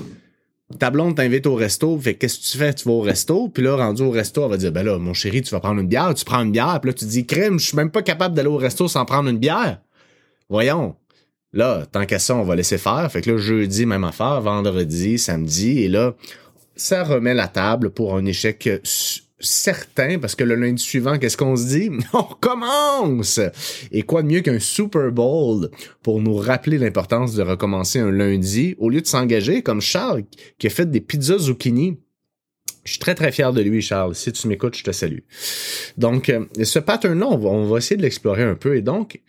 ta 0.79 0.89
blonde 0.89 1.15
t'invite 1.15 1.47
au 1.47 1.55
resto, 1.55 1.97
fait 1.97 2.15
qu'est-ce 2.15 2.39
que 2.39 2.45
tu 2.51 2.57
fais? 2.57 2.73
Tu 2.73 2.87
vas 2.87 2.95
au 2.95 3.01
resto, 3.01 3.47
puis 3.47 3.63
là, 3.63 3.75
rendu 3.77 4.01
au 4.01 4.11
resto, 4.11 4.43
elle 4.43 4.49
va 4.51 4.57
dire, 4.57 4.71
ben 4.71 4.83
là, 4.83 4.97
mon 4.97 5.13
chéri, 5.13 5.41
tu 5.41 5.51
vas 5.51 5.59
prendre 5.59 5.79
une 5.79 5.87
bière, 5.87 6.13
tu 6.13 6.25
prends 6.25 6.43
une 6.43 6.51
bière, 6.51 6.79
puis 6.81 6.89
là, 6.89 6.93
tu 6.93 7.05
dis, 7.05 7.25
crème, 7.25 7.59
je 7.59 7.67
suis 7.67 7.77
même 7.77 7.89
pas 7.89 8.01
capable 8.01 8.35
d'aller 8.35 8.49
au 8.49 8.57
resto 8.57 8.87
sans 8.87 9.05
prendre 9.05 9.29
une 9.29 9.37
bière. 9.37 9.79
Voyons. 10.49 10.95
Là, 11.53 11.85
tant 11.89 12.05
qu'à 12.05 12.19
ça, 12.19 12.35
on 12.35 12.43
va 12.43 12.55
laisser 12.55 12.77
faire. 12.77 13.09
Fait 13.11 13.21
que 13.21 13.31
là, 13.31 13.37
jeudi, 13.37 13.85
même 13.85 14.03
affaire, 14.03 14.41
vendredi, 14.41 15.17
samedi, 15.17 15.83
et 15.83 15.87
là, 15.87 16.15
ça 16.75 17.03
remet 17.03 17.33
la 17.33 17.47
table 17.47 17.89
pour 17.89 18.15
un 18.15 18.25
échec 18.25 18.69
certain, 19.39 20.19
parce 20.19 20.35
que 20.35 20.43
le 20.43 20.55
lundi 20.55 20.81
suivant, 20.81 21.17
qu'est-ce 21.17 21.37
qu'on 21.37 21.55
se 21.55 21.67
dit? 21.67 21.89
On 22.13 22.21
recommence! 22.21 23.39
Et 23.91 24.03
quoi 24.03 24.23
de 24.23 24.27
mieux 24.27 24.41
qu'un 24.41 24.59
Super 24.59 25.11
Bowl 25.11 25.69
pour 26.01 26.21
nous 26.21 26.35
rappeler 26.35 26.77
l'importance 26.77 27.33
de 27.35 27.43
recommencer 27.43 27.99
un 27.99 28.11
lundi, 28.11 28.75
au 28.79 28.89
lieu 28.89 29.01
de 29.01 29.07
s'engager 29.07 29.61
comme 29.61 29.81
Charles, 29.81 30.23
qui 30.57 30.67
a 30.67 30.69
fait 30.69 30.89
des 30.89 31.01
pizzas 31.01 31.39
zucchini. 31.39 31.97
Je 32.83 32.91
suis 32.91 32.99
très 32.99 33.15
très 33.15 33.31
fier 33.31 33.51
de 33.51 33.61
lui, 33.61 33.81
Charles. 33.81 34.15
Si 34.15 34.31
tu 34.31 34.47
m'écoutes, 34.47 34.77
je 34.77 34.83
te 34.83 34.91
salue. 34.91 35.19
Donc, 35.97 36.29
euh, 36.29 36.45
ce 36.63 36.79
pattern-là, 36.79 37.27
on 37.27 37.37
va, 37.37 37.49
on 37.49 37.65
va 37.67 37.79
essayer 37.79 37.97
de 37.97 38.01
l'explorer 38.01 38.43
un 38.43 38.55
peu. 38.55 38.77
Et 38.77 38.81
donc, 38.81 39.21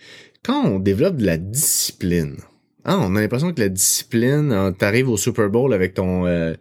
quand 0.45 0.65
on 0.65 0.79
développe 0.79 1.17
de 1.17 1.27
la 1.27 1.38
discipline, 1.38 2.37
ah, 2.85 2.97
on 3.01 3.17
a 3.17 3.21
l'impression 3.21 3.53
que 3.53 3.61
la 3.61 3.69
discipline, 3.69 4.53
hein, 4.53 4.73
t'arrives 4.73 5.09
au 5.09 5.17
Super 5.17 5.51
Bowl 5.51 5.75
avec 5.75 5.95
ton 5.95 6.27
euh, 6.27 6.55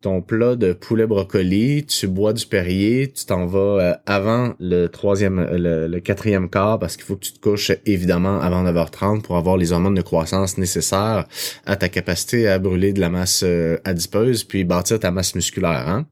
ton 0.00 0.22
plat 0.22 0.56
de 0.56 0.72
poulet 0.72 1.06
brocoli, 1.06 1.84
tu 1.84 2.08
bois 2.08 2.32
du 2.32 2.46
Perrier, 2.46 3.12
tu 3.12 3.26
t'en 3.26 3.44
vas 3.44 3.58
euh, 3.58 3.94
avant 4.06 4.54
le 4.58 4.86
troisième, 4.86 5.38
euh, 5.38 5.86
le, 5.86 6.00
quatrième 6.00 6.48
quart 6.48 6.78
parce 6.78 6.96
qu'il 6.96 7.04
faut 7.04 7.14
que 7.14 7.26
tu 7.26 7.34
te 7.34 7.40
couches 7.40 7.72
évidemment 7.84 8.40
avant 8.40 8.64
9h30 8.64 9.20
pour 9.20 9.36
avoir 9.36 9.58
les 9.58 9.72
hormones 9.72 9.94
de 9.94 10.02
croissance 10.02 10.56
nécessaires 10.56 11.26
à 11.66 11.76
ta 11.76 11.90
capacité 11.90 12.48
à 12.48 12.58
brûler 12.58 12.94
de 12.94 13.00
la 13.00 13.10
masse 13.10 13.44
adipeuse 13.84 14.44
puis 14.44 14.64
bâtir 14.64 14.98
ta 14.98 15.10
masse 15.10 15.34
musculaire. 15.34 15.88
Hein? 15.88 16.06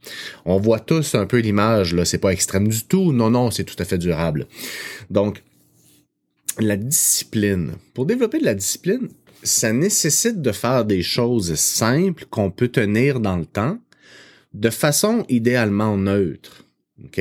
On 0.44 0.58
voit 0.58 0.78
tous 0.78 1.14
un 1.14 1.24
peu 1.24 1.38
l'image 1.38 1.94
là, 1.94 2.04
c'est 2.04 2.18
pas 2.18 2.30
extrême 2.30 2.68
du 2.68 2.84
tout. 2.84 3.12
Non, 3.12 3.30
non, 3.30 3.50
c'est 3.50 3.64
tout 3.64 3.76
à 3.78 3.86
fait 3.86 3.98
durable. 3.98 4.46
Donc 5.10 5.42
la 6.60 6.76
discipline. 6.76 7.72
Pour 7.94 8.06
développer 8.06 8.38
de 8.38 8.44
la 8.44 8.54
discipline, 8.54 9.08
ça 9.42 9.72
nécessite 9.72 10.42
de 10.42 10.52
faire 10.52 10.84
des 10.84 11.02
choses 11.02 11.54
simples 11.54 12.24
qu'on 12.30 12.50
peut 12.50 12.68
tenir 12.68 13.20
dans 13.20 13.36
le 13.36 13.46
temps, 13.46 13.78
de 14.54 14.70
façon 14.70 15.24
idéalement 15.28 15.96
neutre. 15.96 16.64
OK? 17.04 17.20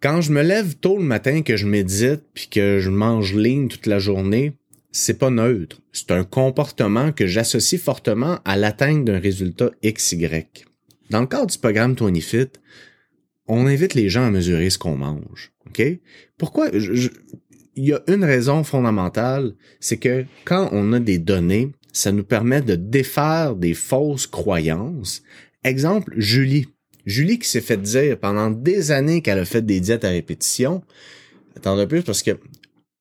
Quand 0.00 0.20
je 0.20 0.32
me 0.32 0.42
lève 0.42 0.76
tôt 0.76 0.98
le 0.98 1.04
matin, 1.04 1.42
que 1.42 1.56
je 1.56 1.66
médite, 1.66 2.22
puis 2.34 2.48
que 2.48 2.78
je 2.80 2.90
mange 2.90 3.34
ligne 3.34 3.68
toute 3.68 3.86
la 3.86 3.98
journée, 3.98 4.52
c'est 4.92 5.18
pas 5.18 5.30
neutre. 5.30 5.80
C'est 5.92 6.10
un 6.10 6.24
comportement 6.24 7.12
que 7.12 7.26
j'associe 7.26 7.80
fortement 7.80 8.38
à 8.44 8.56
l'atteinte 8.56 9.04
d'un 9.04 9.18
résultat 9.18 9.70
XY. 9.84 10.46
Dans 11.10 11.20
le 11.20 11.26
cadre 11.26 11.46
du 11.46 11.58
programme 11.58 11.96
Tony 11.96 12.20
Fit, 12.20 12.48
on 13.48 13.66
invite 13.66 13.94
les 13.94 14.08
gens 14.08 14.26
à 14.26 14.30
mesurer 14.30 14.70
ce 14.70 14.78
qu'on 14.78 14.96
mange. 14.96 15.52
OK? 15.66 15.82
Pourquoi? 16.36 16.70
Il 17.76 17.84
y 17.84 17.92
a 17.92 18.02
une 18.08 18.24
raison 18.24 18.64
fondamentale, 18.64 19.54
c'est 19.80 19.98
que 19.98 20.24
quand 20.44 20.70
on 20.72 20.92
a 20.94 21.00
des 21.00 21.18
données, 21.18 21.72
ça 21.92 22.10
nous 22.10 22.24
permet 22.24 22.62
de 22.62 22.74
défaire 22.74 23.54
des 23.54 23.74
fausses 23.74 24.26
croyances. 24.26 25.22
Exemple, 25.62 26.14
Julie. 26.16 26.68
Julie 27.04 27.38
qui 27.38 27.48
s'est 27.48 27.60
fait 27.60 27.80
dire 27.80 28.18
pendant 28.18 28.50
des 28.50 28.90
années 28.90 29.22
qu'elle 29.22 29.38
a 29.38 29.44
fait 29.44 29.64
des 29.64 29.80
diètes 29.80 30.04
à 30.04 30.08
répétition. 30.08 30.82
Attends 31.56 31.78
un 31.78 31.86
peu 31.86 32.02
parce 32.02 32.22
que 32.22 32.32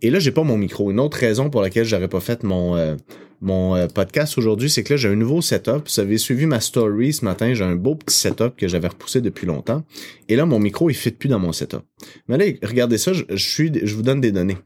et 0.02 0.10
là 0.10 0.20
j'ai 0.20 0.32
pas 0.32 0.44
mon 0.44 0.58
micro. 0.58 0.92
Une 0.92 1.00
autre 1.00 1.18
raison 1.18 1.50
pour 1.50 1.62
laquelle 1.62 1.86
j'aurais 1.86 2.08
pas 2.08 2.20
fait 2.20 2.44
mon 2.44 2.76
euh, 2.76 2.96
mon 3.42 3.76
euh, 3.76 3.88
podcast 3.88 4.38
aujourd'hui, 4.38 4.70
c'est 4.70 4.84
que 4.84 4.94
là 4.94 4.98
j'ai 4.98 5.10
un 5.10 5.16
nouveau 5.16 5.42
setup. 5.42 5.88
Vous 5.88 6.00
avez 6.00 6.18
suivi 6.18 6.46
ma 6.46 6.60
story 6.60 7.14
ce 7.14 7.26
matin, 7.26 7.54
j'ai 7.54 7.64
un 7.64 7.76
beau 7.76 7.96
petit 7.96 8.16
setup 8.16 8.56
que 8.58 8.68
j'avais 8.68 8.88
repoussé 8.88 9.22
depuis 9.22 9.46
longtemps. 9.46 9.84
Et 10.30 10.36
là 10.36 10.46
mon 10.46 10.60
micro 10.60 10.90
il 10.90 10.96
fit 10.96 11.12
plus 11.12 11.30
dans 11.30 11.40
mon 11.40 11.52
setup. 11.52 11.82
Mais 12.28 12.60
regardez 12.64 12.98
ça, 12.98 13.14
je, 13.14 13.36
suis 13.36 13.72
je 13.84 13.96
vous 13.96 14.04
donne 14.04 14.22
des 14.22 14.32
données. 14.32 14.58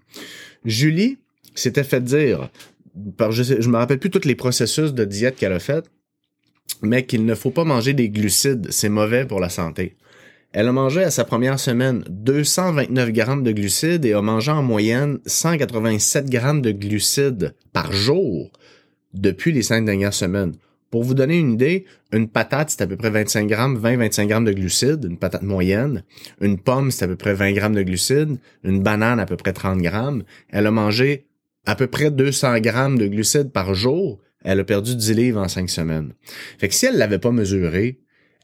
Julie 0.65 1.17
s'était 1.55 1.83
fait 1.83 2.03
dire 2.03 2.49
je, 3.29 3.43
je 3.43 3.69
me 3.69 3.77
rappelle 3.77 3.99
plus 3.99 4.09
tous 4.09 4.25
les 4.25 4.35
processus 4.35 4.93
de 4.93 5.05
diète 5.05 5.35
qu'elle 5.35 5.53
a 5.53 5.59
fait, 5.59 5.89
mais 6.81 7.05
qu'il 7.05 7.25
ne 7.25 7.35
faut 7.35 7.51
pas 7.51 7.63
manger 7.63 7.93
des 7.93 8.09
glucides, 8.09 8.67
c'est 8.71 8.89
mauvais 8.89 9.25
pour 9.25 9.39
la 9.39 9.49
santé. 9.49 9.95
Elle 10.51 10.67
a 10.67 10.71
mangé 10.71 11.03
à 11.03 11.11
sa 11.11 11.25
première 11.25 11.59
semaine 11.59 12.03
229 12.09 13.11
grammes 13.11 13.43
de 13.43 13.51
glucides 13.51 14.03
et 14.03 14.13
a 14.13 14.21
mangé 14.23 14.51
en 14.51 14.63
moyenne 14.63 15.19
187 15.27 16.27
grammes 16.27 16.63
de 16.63 16.71
glucides 16.71 17.53
par 17.71 17.91
jour 17.91 18.51
depuis 19.13 19.51
les 19.51 19.61
cinq 19.61 19.85
dernières 19.85 20.13
semaines. 20.13 20.55
Pour 20.89 21.03
vous 21.03 21.13
donner 21.13 21.37
une 21.37 21.53
idée, 21.53 21.85
une 22.11 22.27
patate, 22.27 22.71
c'est 22.71 22.81
à 22.81 22.87
peu 22.87 22.97
près 22.97 23.11
25 23.11 23.45
grammes, 23.45 23.79
20-25 23.79 24.25
grammes 24.25 24.45
de 24.45 24.53
glucides, 24.53 25.05
une 25.07 25.19
patate 25.19 25.43
moyenne. 25.43 26.03
Une 26.41 26.57
pomme, 26.57 26.89
c'est 26.89 27.05
à 27.05 27.07
peu 27.07 27.15
près 27.15 27.35
20 27.35 27.51
grammes 27.51 27.75
de 27.75 27.83
glucides. 27.83 28.39
Une 28.63 28.81
banane, 28.81 29.19
à 29.19 29.27
peu 29.27 29.37
près 29.37 29.53
30 29.53 29.83
grammes. 29.83 30.23
Elle 30.49 30.65
a 30.65 30.71
mangé 30.71 31.27
à 31.67 31.75
peu 31.75 31.85
près 31.85 32.09
200 32.09 32.59
grammes 32.61 32.97
de 32.97 33.05
glucides 33.05 33.51
par 33.51 33.75
jour. 33.75 34.19
Elle 34.43 34.61
a 34.61 34.63
perdu 34.63 34.95
10 34.95 35.13
livres 35.13 35.41
en 35.41 35.47
5 35.47 35.69
semaines. 35.69 36.13
Fait 36.57 36.69
que 36.69 36.73
si 36.73 36.87
elle 36.87 36.97
l'avait 36.97 37.19
pas 37.19 37.31
mesuré, 37.31 37.99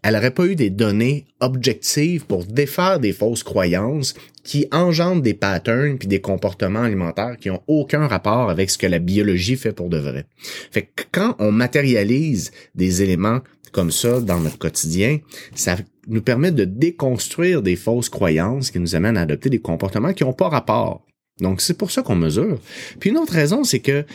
elle 0.06 0.14
n'aurait 0.14 0.30
pas 0.30 0.46
eu 0.46 0.56
des 0.56 0.70
données 0.70 1.26
objectives 1.40 2.28
pour 2.28 2.46
défaire 2.46 3.00
des 3.00 3.12
fausses 3.12 3.42
croyances 3.42 4.14
qui 4.44 4.68
engendrent 4.72 5.24
des 5.24 5.34
patterns 5.34 5.98
puis 5.98 6.08
des 6.08 6.22
comportements 6.22 6.84
alimentaires 6.84 7.38
qui 7.40 7.50
ont 7.50 7.64
aucun 7.66 8.06
rapport 8.06 8.52
avec 8.52 8.70
ce 8.70 8.78
que 8.78 8.86
la 8.86 9.00
biologie 9.00 9.56
fait 9.56 9.72
pour 9.72 9.90
de 9.90 9.98
vrai. 9.98 10.28
Fait 10.70 10.84
que 10.84 11.06
quand 11.12 11.36
on 11.40 11.52
matérialise 11.52 12.52
des 12.76 13.02
éléments 13.02 13.40
comme 13.72 13.90
ça 13.90 14.22
dans 14.22 14.40
notre 14.40 14.60
quotidien, 14.60 15.22
ça 15.56 15.76
nous 16.08 16.22
permet 16.22 16.52
de 16.52 16.66
déconstruire 16.66 17.64
des 17.64 17.76
fausses 17.76 18.10
croyances 18.10 18.70
qui 18.70 18.80
nous 18.80 18.94
amènent 18.94 19.18
à 19.18 19.22
adopter 19.22 19.50
des 19.50 19.58
comportements 19.58 20.14
qui 20.14 20.24
n'ont 20.24 20.34
pas 20.34 20.50
rapport. 20.50 21.04
Donc 21.42 21.62
c'est 21.62 21.80
pour 21.80 21.90
ça 21.90 22.04
qu'on 22.04 22.16
mesure. 22.16 22.60
Puis 23.00 23.10
une 23.10 23.18
autre 23.18 23.34
raison, 23.34 23.64
c'est 23.64 23.80
que 23.80 24.06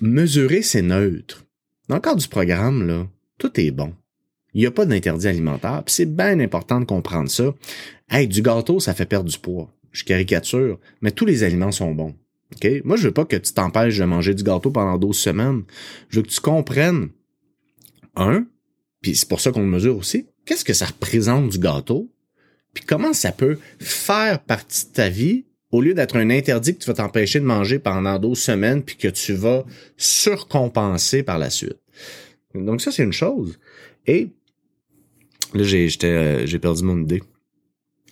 mesurer, 0.00 0.62
c'est 0.62 0.82
neutre. 0.82 1.44
Dans 1.88 1.94
le 1.94 2.00
cadre 2.00 2.20
du 2.20 2.26
programme, 2.26 2.84
là, 2.84 3.06
tout 3.38 3.60
est 3.60 3.70
bon. 3.70 3.94
Il 4.56 4.60
n'y 4.60 4.66
a 4.66 4.70
pas 4.70 4.86
d'interdit 4.86 5.28
alimentaire. 5.28 5.82
C'est 5.86 6.06
bien 6.06 6.40
important 6.40 6.80
de 6.80 6.86
comprendre 6.86 7.28
ça. 7.28 7.54
Hey, 8.08 8.26
du 8.26 8.40
gâteau, 8.40 8.80
ça 8.80 8.94
fait 8.94 9.04
perdre 9.04 9.28
du 9.28 9.38
poids. 9.38 9.70
Je 9.92 10.02
caricature, 10.02 10.80
mais 11.02 11.10
tous 11.10 11.26
les 11.26 11.44
aliments 11.44 11.72
sont 11.72 11.94
bons. 11.94 12.14
OK? 12.54 12.66
Moi, 12.82 12.96
je 12.96 13.02
veux 13.02 13.12
pas 13.12 13.26
que 13.26 13.36
tu 13.36 13.52
t'empêches 13.52 13.98
de 13.98 14.04
manger 14.04 14.32
du 14.32 14.42
gâteau 14.42 14.70
pendant 14.70 14.96
12 14.96 15.14
semaines. 15.14 15.64
Je 16.08 16.16
veux 16.16 16.22
que 16.22 16.30
tu 16.30 16.40
comprennes, 16.40 17.10
un, 18.14 18.46
puis 19.02 19.14
c'est 19.14 19.28
pour 19.28 19.42
ça 19.42 19.52
qu'on 19.52 19.60
le 19.60 19.66
mesure 19.66 19.98
aussi, 19.98 20.26
qu'est-ce 20.46 20.64
que 20.64 20.72
ça 20.72 20.86
représente 20.86 21.50
du 21.50 21.58
gâteau, 21.58 22.10
puis 22.72 22.82
comment 22.86 23.12
ça 23.12 23.32
peut 23.32 23.58
faire 23.78 24.42
partie 24.42 24.86
de 24.86 24.92
ta 24.92 25.10
vie 25.10 25.44
au 25.70 25.82
lieu 25.82 25.92
d'être 25.92 26.16
un 26.16 26.30
interdit 26.30 26.74
que 26.74 26.82
tu 26.82 26.86
vas 26.86 26.94
t'empêcher 26.94 27.40
de 27.40 27.44
manger 27.44 27.78
pendant 27.78 28.18
12 28.18 28.38
semaines 28.38 28.82
puis 28.82 28.96
que 28.96 29.08
tu 29.08 29.34
vas 29.34 29.66
surcompenser 29.98 31.22
par 31.22 31.38
la 31.38 31.50
suite. 31.50 31.76
Donc 32.54 32.80
ça, 32.80 32.90
c'est 32.90 33.02
une 33.02 33.12
chose. 33.12 33.58
Et 34.06 34.30
Là, 35.54 35.62
j'ai, 35.64 35.88
euh, 36.04 36.46
j'ai 36.46 36.58
perdu 36.58 36.82
mon 36.82 37.00
idée. 37.02 37.22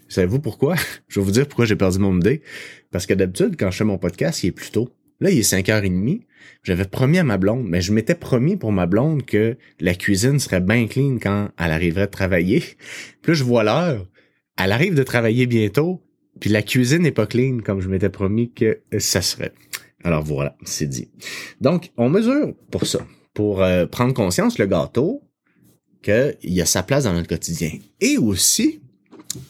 Savez-vous 0.09 0.41
pourquoi? 0.41 0.77
je 1.09 1.21
vais 1.21 1.25
vous 1.25 1.33
dire 1.33 1.47
pourquoi 1.47 1.65
j'ai 1.65 1.77
perdu 1.77 1.99
mon 1.99 2.17
idée. 2.19 2.43
Parce 2.91 3.07
que 3.07 3.15
d'habitude, 3.15 3.57
quand 3.59 3.71
je 3.71 3.79
fais 3.79 3.85
mon 3.85 3.99
podcast, 3.99 4.43
il 4.43 4.49
est 4.49 4.53
plus 4.53 4.71
tôt. 4.71 4.91
Là, 5.21 5.31
il 5.31 5.39
est 5.39 5.53
5h30. 5.53 6.23
J'avais 6.63 6.85
promis 6.85 7.19
à 7.19 7.25
ma 7.25 7.39
blonde, 7.39 7.67
mais 7.67 7.81
je 7.81 7.93
m'étais 7.93 8.15
promis 8.15 8.57
pour 8.57 8.73
ma 8.73 8.87
blonde 8.87 9.25
que 9.25 9.57
la 9.81 9.95
cuisine 9.95 10.39
serait 10.39 10.61
bien 10.61 10.87
clean 10.87 11.19
quand 11.21 11.51
elle 11.59 11.71
arriverait 11.71 12.07
de 12.07 12.11
travailler. 12.11 12.63
Puis 13.23 13.35
je 13.35 13.45
vois 13.45 13.65
l'heure. 13.65 14.07
Elle 14.57 14.73
arrive 14.73 14.95
de 14.95 15.03
travailler 15.03 15.47
bientôt, 15.47 16.01
puis 16.39 16.49
la 16.49 16.63
cuisine 16.63 17.03
n'est 17.03 17.11
pas 17.11 17.27
clean 17.27 17.59
comme 17.59 17.81
je 17.81 17.89
m'étais 17.89 18.09
promis 18.09 18.53
que 18.53 18.83
ça 18.99 19.21
serait. 19.21 19.53
Alors 20.05 20.23
voilà, 20.23 20.57
c'est 20.65 20.87
dit. 20.87 21.11
Donc, 21.61 21.91
on 21.97 22.09
mesure 22.09 22.55
pour 22.71 22.87
ça. 22.87 23.01
Pour 23.33 23.63
euh, 23.63 23.87
prendre 23.87 24.15
conscience, 24.15 24.59
le 24.59 24.67
gâteau, 24.67 25.24
qu'il 26.05 26.53
y 26.53 26.61
a 26.61 26.67
sa 26.67 26.83
place 26.83 27.05
dans 27.05 27.15
notre 27.15 27.29
quotidien. 27.29 27.71
Et 28.01 28.19
aussi, 28.19 28.81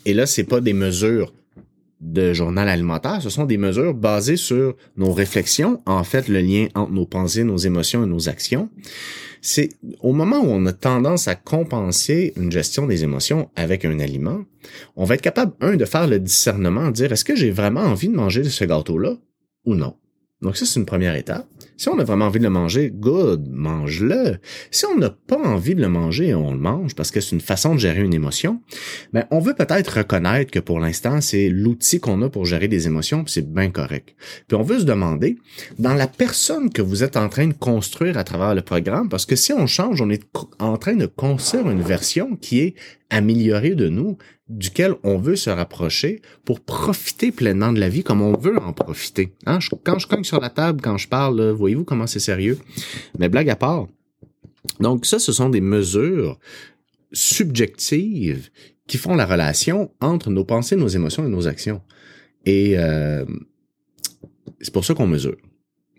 et 0.04 0.14
là, 0.14 0.26
c'est 0.26 0.44
pas 0.44 0.60
des 0.60 0.72
mesures 0.72 1.34
de 2.00 2.32
journal 2.32 2.68
alimentaire, 2.68 3.22
ce 3.22 3.30
sont 3.30 3.44
des 3.44 3.56
mesures 3.56 3.94
basées 3.94 4.36
sur 4.36 4.76
nos 4.96 5.12
réflexions, 5.12 5.80
en 5.86 6.04
fait, 6.04 6.28
le 6.28 6.40
lien 6.40 6.68
entre 6.74 6.92
nos 6.92 7.06
pensées, 7.06 7.44
nos 7.44 7.56
émotions 7.56 8.04
et 8.04 8.06
nos 8.06 8.28
actions. 8.28 8.68
C'est 9.40 9.70
au 10.00 10.12
moment 10.12 10.40
où 10.40 10.48
on 10.48 10.64
a 10.66 10.72
tendance 10.72 11.28
à 11.28 11.34
compenser 11.34 12.32
une 12.36 12.52
gestion 12.52 12.86
des 12.86 13.04
émotions 13.04 13.50
avec 13.56 13.84
un 13.84 13.98
aliment, 14.00 14.44
on 14.96 15.04
va 15.04 15.14
être 15.14 15.22
capable, 15.22 15.52
un, 15.60 15.76
de 15.76 15.84
faire 15.84 16.06
le 16.06 16.18
discernement, 16.18 16.86
de 16.88 16.92
dire 16.92 17.12
est-ce 17.12 17.24
que 17.24 17.36
j'ai 17.36 17.50
vraiment 17.50 17.82
envie 17.82 18.08
de 18.08 18.14
manger 18.14 18.44
ce 18.44 18.64
gâteau-là 18.64 19.16
ou 19.64 19.74
non? 19.74 19.96
Donc 20.42 20.56
ça, 20.56 20.66
c'est 20.66 20.78
une 20.78 20.86
première 20.86 21.16
étape. 21.16 21.46
Si 21.76 21.88
on 21.88 21.98
a 21.98 22.04
vraiment 22.04 22.26
envie 22.26 22.38
de 22.38 22.44
le 22.44 22.50
manger, 22.50 22.90
good, 22.94 23.48
mange-le. 23.50 24.38
Si 24.70 24.86
on 24.86 24.96
n'a 24.96 25.10
pas 25.10 25.38
envie 25.38 25.74
de 25.74 25.80
le 25.80 25.88
manger, 25.88 26.34
on 26.34 26.52
le 26.52 26.58
mange 26.58 26.94
parce 26.94 27.10
que 27.10 27.20
c'est 27.20 27.34
une 27.34 27.40
façon 27.40 27.74
de 27.74 27.80
gérer 27.80 28.02
une 28.02 28.14
émotion. 28.14 28.60
Mais 29.12 29.24
on 29.30 29.40
veut 29.40 29.54
peut-être 29.54 29.98
reconnaître 29.98 30.50
que 30.50 30.60
pour 30.60 30.78
l'instant, 30.78 31.20
c'est 31.20 31.48
l'outil 31.48 31.98
qu'on 31.98 32.22
a 32.22 32.28
pour 32.28 32.44
gérer 32.44 32.68
des 32.68 32.86
émotions, 32.86 33.24
puis 33.24 33.32
c'est 33.32 33.52
bien 33.52 33.70
correct. 33.70 34.14
Puis 34.46 34.56
on 34.56 34.62
veut 34.62 34.78
se 34.78 34.84
demander, 34.84 35.36
dans 35.78 35.94
la 35.94 36.06
personne 36.06 36.70
que 36.70 36.82
vous 36.82 37.02
êtes 37.02 37.16
en 37.16 37.28
train 37.28 37.48
de 37.48 37.54
construire 37.54 38.18
à 38.18 38.24
travers 38.24 38.54
le 38.54 38.62
programme, 38.62 39.08
parce 39.08 39.26
que 39.26 39.36
si 39.36 39.52
on 39.52 39.66
change, 39.66 40.00
on 40.00 40.10
est 40.10 40.24
en 40.60 40.76
train 40.76 40.94
de 40.94 41.06
construire 41.06 41.68
une 41.70 41.82
version 41.82 42.36
qui 42.36 42.60
est 42.60 42.74
améliorée 43.10 43.74
de 43.74 43.88
nous, 43.88 44.16
duquel 44.48 44.94
on 45.02 45.18
veut 45.18 45.36
se 45.36 45.50
rapprocher 45.50 46.20
pour 46.44 46.60
profiter 46.60 47.32
pleinement 47.32 47.72
de 47.72 47.80
la 47.80 47.88
vie 47.88 48.02
comme 48.02 48.20
on 48.20 48.36
veut 48.36 48.58
en 48.60 48.72
profiter. 48.72 49.32
Hein? 49.46 49.58
quand 49.84 49.98
je 49.98 50.06
cogne 50.06 50.24
sur 50.24 50.40
la 50.40 50.50
table, 50.50 50.80
quand 50.82 50.98
je 50.98 51.08
parle, 51.08 51.50
voyez-vous 51.50 51.84
comment 51.84 52.06
c'est 52.06 52.20
sérieux? 52.20 52.58
Mais 53.18 53.28
blague 53.28 53.48
à 53.48 53.56
part. 53.56 53.86
Donc 54.80 55.06
ça, 55.06 55.18
ce 55.18 55.32
sont 55.32 55.48
des 55.48 55.60
mesures 55.60 56.38
subjectives 57.12 58.50
qui 58.86 58.98
font 58.98 59.14
la 59.14 59.24
relation 59.24 59.90
entre 60.00 60.30
nos 60.30 60.44
pensées, 60.44 60.76
nos 60.76 60.88
émotions 60.88 61.24
et 61.24 61.30
nos 61.30 61.46
actions. 61.46 61.80
Et 62.44 62.74
euh, 62.76 63.24
c'est 64.60 64.72
pour 64.72 64.84
ça 64.84 64.94
qu'on 64.94 65.06
mesure. 65.06 65.36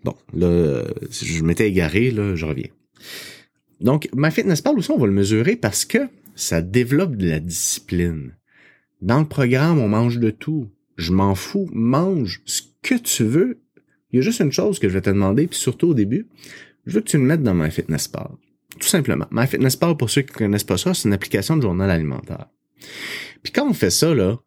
Bon, 0.04 0.14
là, 0.34 0.84
je 1.10 1.42
m'étais 1.42 1.68
égaré, 1.68 2.12
là, 2.12 2.36
je 2.36 2.44
reviens. 2.44 2.68
Donc, 3.80 4.08
ma 4.14 4.30
fitness 4.30 4.60
parle 4.60 4.78
aussi, 4.78 4.90
on 4.90 4.98
va 4.98 5.06
le 5.06 5.12
mesurer 5.12 5.56
parce 5.56 5.84
que 5.84 5.98
ça 6.36 6.60
développe 6.62 7.16
de 7.16 7.28
la 7.28 7.40
discipline. 7.40 8.36
Dans 9.00 9.20
le 9.20 9.26
programme, 9.26 9.78
on 9.78 9.88
mange 9.88 10.18
de 10.18 10.30
tout. 10.30 10.68
Je 10.96 11.12
m'en 11.12 11.34
fous. 11.34 11.68
Mange 11.72 12.42
ce 12.44 12.62
que 12.82 12.94
tu 12.94 13.24
veux. 13.24 13.62
Il 14.12 14.16
y 14.16 14.18
a 14.20 14.22
juste 14.22 14.40
une 14.40 14.52
chose 14.52 14.78
que 14.78 14.88
je 14.88 14.94
vais 14.94 15.00
te 15.00 15.10
demander, 15.10 15.46
puis 15.46 15.58
surtout 15.58 15.88
au 15.88 15.94
début, 15.94 16.28
je 16.84 16.94
veux 16.94 17.00
que 17.00 17.08
tu 17.08 17.16
le 17.16 17.24
mettes 17.24 17.42
dans 17.42 17.54
MyFitnessPal. 17.54 18.28
Tout 18.78 18.86
simplement. 18.86 19.26
MyFitnessPal, 19.30 19.96
pour 19.96 20.10
ceux 20.10 20.22
qui 20.22 20.32
ne 20.34 20.38
connaissent 20.38 20.64
pas 20.64 20.76
ça, 20.76 20.94
c'est 20.94 21.08
une 21.08 21.14
application 21.14 21.56
de 21.56 21.62
journal 21.62 21.90
alimentaire. 21.90 22.46
Puis 23.42 23.52
quand 23.52 23.68
on 23.68 23.74
fait 23.74 23.90
ça, 23.90 24.14
là, 24.14 24.38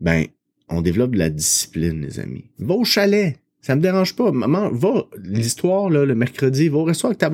ben, 0.00 0.26
on 0.68 0.80
développe 0.80 1.12
de 1.12 1.18
la 1.18 1.30
discipline, 1.30 2.02
les 2.02 2.20
amis. 2.20 2.50
Va 2.58 2.74
au 2.74 2.84
chalet. 2.84 3.38
Ça 3.60 3.74
me 3.74 3.80
dérange 3.80 4.14
pas. 4.14 4.30
Maman, 4.30 4.70
va, 4.70 5.06
l'histoire, 5.22 5.90
là, 5.90 6.04
le 6.04 6.14
mercredi, 6.14 6.68
va 6.68 6.78
au 6.78 6.84
restaurant 6.84 7.10
avec 7.10 7.18
ta. 7.18 7.30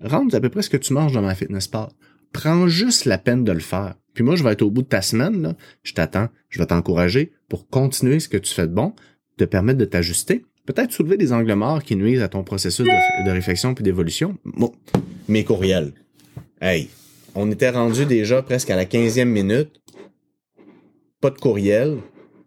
Rentre 0.00 0.34
à 0.34 0.40
peu 0.40 0.48
près 0.48 0.62
ce 0.62 0.70
que 0.70 0.76
tu 0.76 0.92
manges 0.92 1.12
dans 1.12 1.22
MyFitnessPal 1.22 1.88
prends 2.36 2.68
juste 2.68 3.06
la 3.06 3.16
peine 3.16 3.44
de 3.44 3.52
le 3.52 3.60
faire. 3.60 3.94
Puis 4.12 4.22
moi, 4.22 4.36
je 4.36 4.44
vais 4.44 4.52
être 4.52 4.62
au 4.62 4.70
bout 4.70 4.82
de 4.82 4.88
ta 4.88 5.00
semaine, 5.00 5.54
je 5.82 5.94
t'attends, 5.94 6.28
je 6.50 6.58
vais 6.58 6.66
t'encourager 6.66 7.32
pour 7.48 7.68
continuer 7.68 8.20
ce 8.20 8.28
que 8.28 8.36
tu 8.36 8.52
fais 8.52 8.66
de 8.66 8.72
bon, 8.72 8.92
te 9.38 9.44
permettre 9.44 9.78
de 9.78 9.84
t'ajuster, 9.86 10.44
peut-être 10.66 10.92
soulever 10.92 11.16
des 11.16 11.32
angles 11.32 11.54
morts 11.54 11.82
qui 11.82 11.96
nuisent 11.96 12.22
à 12.22 12.28
ton 12.28 12.44
processus 12.44 12.86
de, 12.86 13.30
réflexion 13.30 13.74
puis 13.74 13.84
d'évolution. 13.84 14.36
Mes 15.28 15.44
courriels. 15.44 15.92
Hey, 16.60 16.90
on 17.34 17.50
était 17.50 17.70
rendu 17.70 18.04
déjà 18.04 18.42
presque 18.42 18.70
à 18.70 18.76
la 18.76 18.84
15e 18.84 19.24
minute. 19.24 19.80
Pas 21.20 21.30
de 21.30 21.38
courriel. 21.38 21.96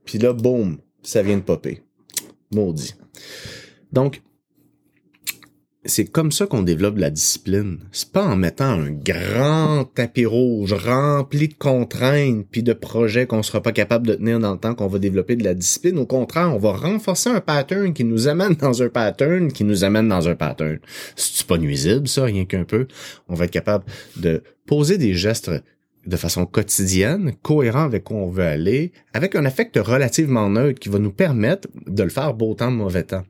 Puis 0.06 0.20
là, 0.20 0.34
boum, 0.34 0.78
ça 1.02 1.24
vient 1.24 1.38
de 1.38 1.42
popper. 1.42 1.82
Maudit. 2.54 2.96
Donc, 3.92 4.22
c'est 5.86 6.06
comme 6.06 6.32
ça 6.32 6.46
qu'on 6.46 6.62
développe 6.62 6.98
la 6.98 7.10
discipline. 7.10 7.80
C'est 7.94 8.12
pas 8.12 8.26
en 8.26 8.36
mettant 8.36 8.66
un 8.66 8.92
grand 8.92 9.86
tapis 9.86 10.26
rouge 10.26 10.74
rempli 10.74 11.48
de 11.48 11.54
contraintes 11.54 12.46
puis 12.52 12.64
de 12.64 12.74
projets 12.74 13.26
qu'on 13.26 13.44
sera 13.44 13.62
pas 13.62 13.72
capable 13.72 14.08
de 14.08 14.16
tenir 14.16 14.40
dans 14.40 14.52
le 14.52 14.60
temps 14.60 14.76
qu'on 14.76 14.88
va 14.88 15.00
développer 15.00 15.38
de 15.38 15.44
la 15.46 15.54
discipline. 15.54 15.98
Au 15.98 16.06
contraire, 16.06 16.54
on 16.54 16.58
va 16.58 16.74
renforcer 16.74 17.30
un 17.30 17.40
pattern 17.40 17.94
qui 17.94 18.04
nous 18.04 18.28
amène 18.28 18.56
dans 18.56 18.84
un 18.84 18.90
pattern 18.90 19.52
qui 19.54 19.64
nous 19.64 19.86
amène 19.86 20.10
dans 20.10 20.28
un 20.28 20.36
pattern. 20.36 20.80
C'est 21.16 21.48
pas 21.48 21.58
nuisible, 21.58 22.08
ça, 22.10 22.26
rien 22.26 22.44
qu'un 22.44 22.66
peu? 22.66 22.88
On 23.30 23.36
va 23.36 23.46
être 23.46 23.52
capable 23.52 23.86
de 24.18 24.44
poser 24.66 24.98
des 24.98 25.14
gestes 25.14 25.50
de 26.06 26.18
façon 26.18 26.46
quotidienne, 26.46 27.34
cohérent 27.42 27.84
avec 27.84 28.10
où 28.10 28.16
on 28.16 28.30
veut 28.30 28.44
aller, 28.44 28.92
avec 29.14 29.36
un 29.36 29.46
affect 29.46 29.78
relativement 29.78 30.50
neutre 30.50 30.80
qui 30.80 30.90
va 30.90 31.00
nous 31.00 31.12
permettre 31.12 31.68
de 31.86 32.04
le 32.04 32.10
faire 32.10 32.34
beau 32.34 32.54
temps, 32.54 32.72
mauvais 32.72 33.04
temps. 33.04 33.26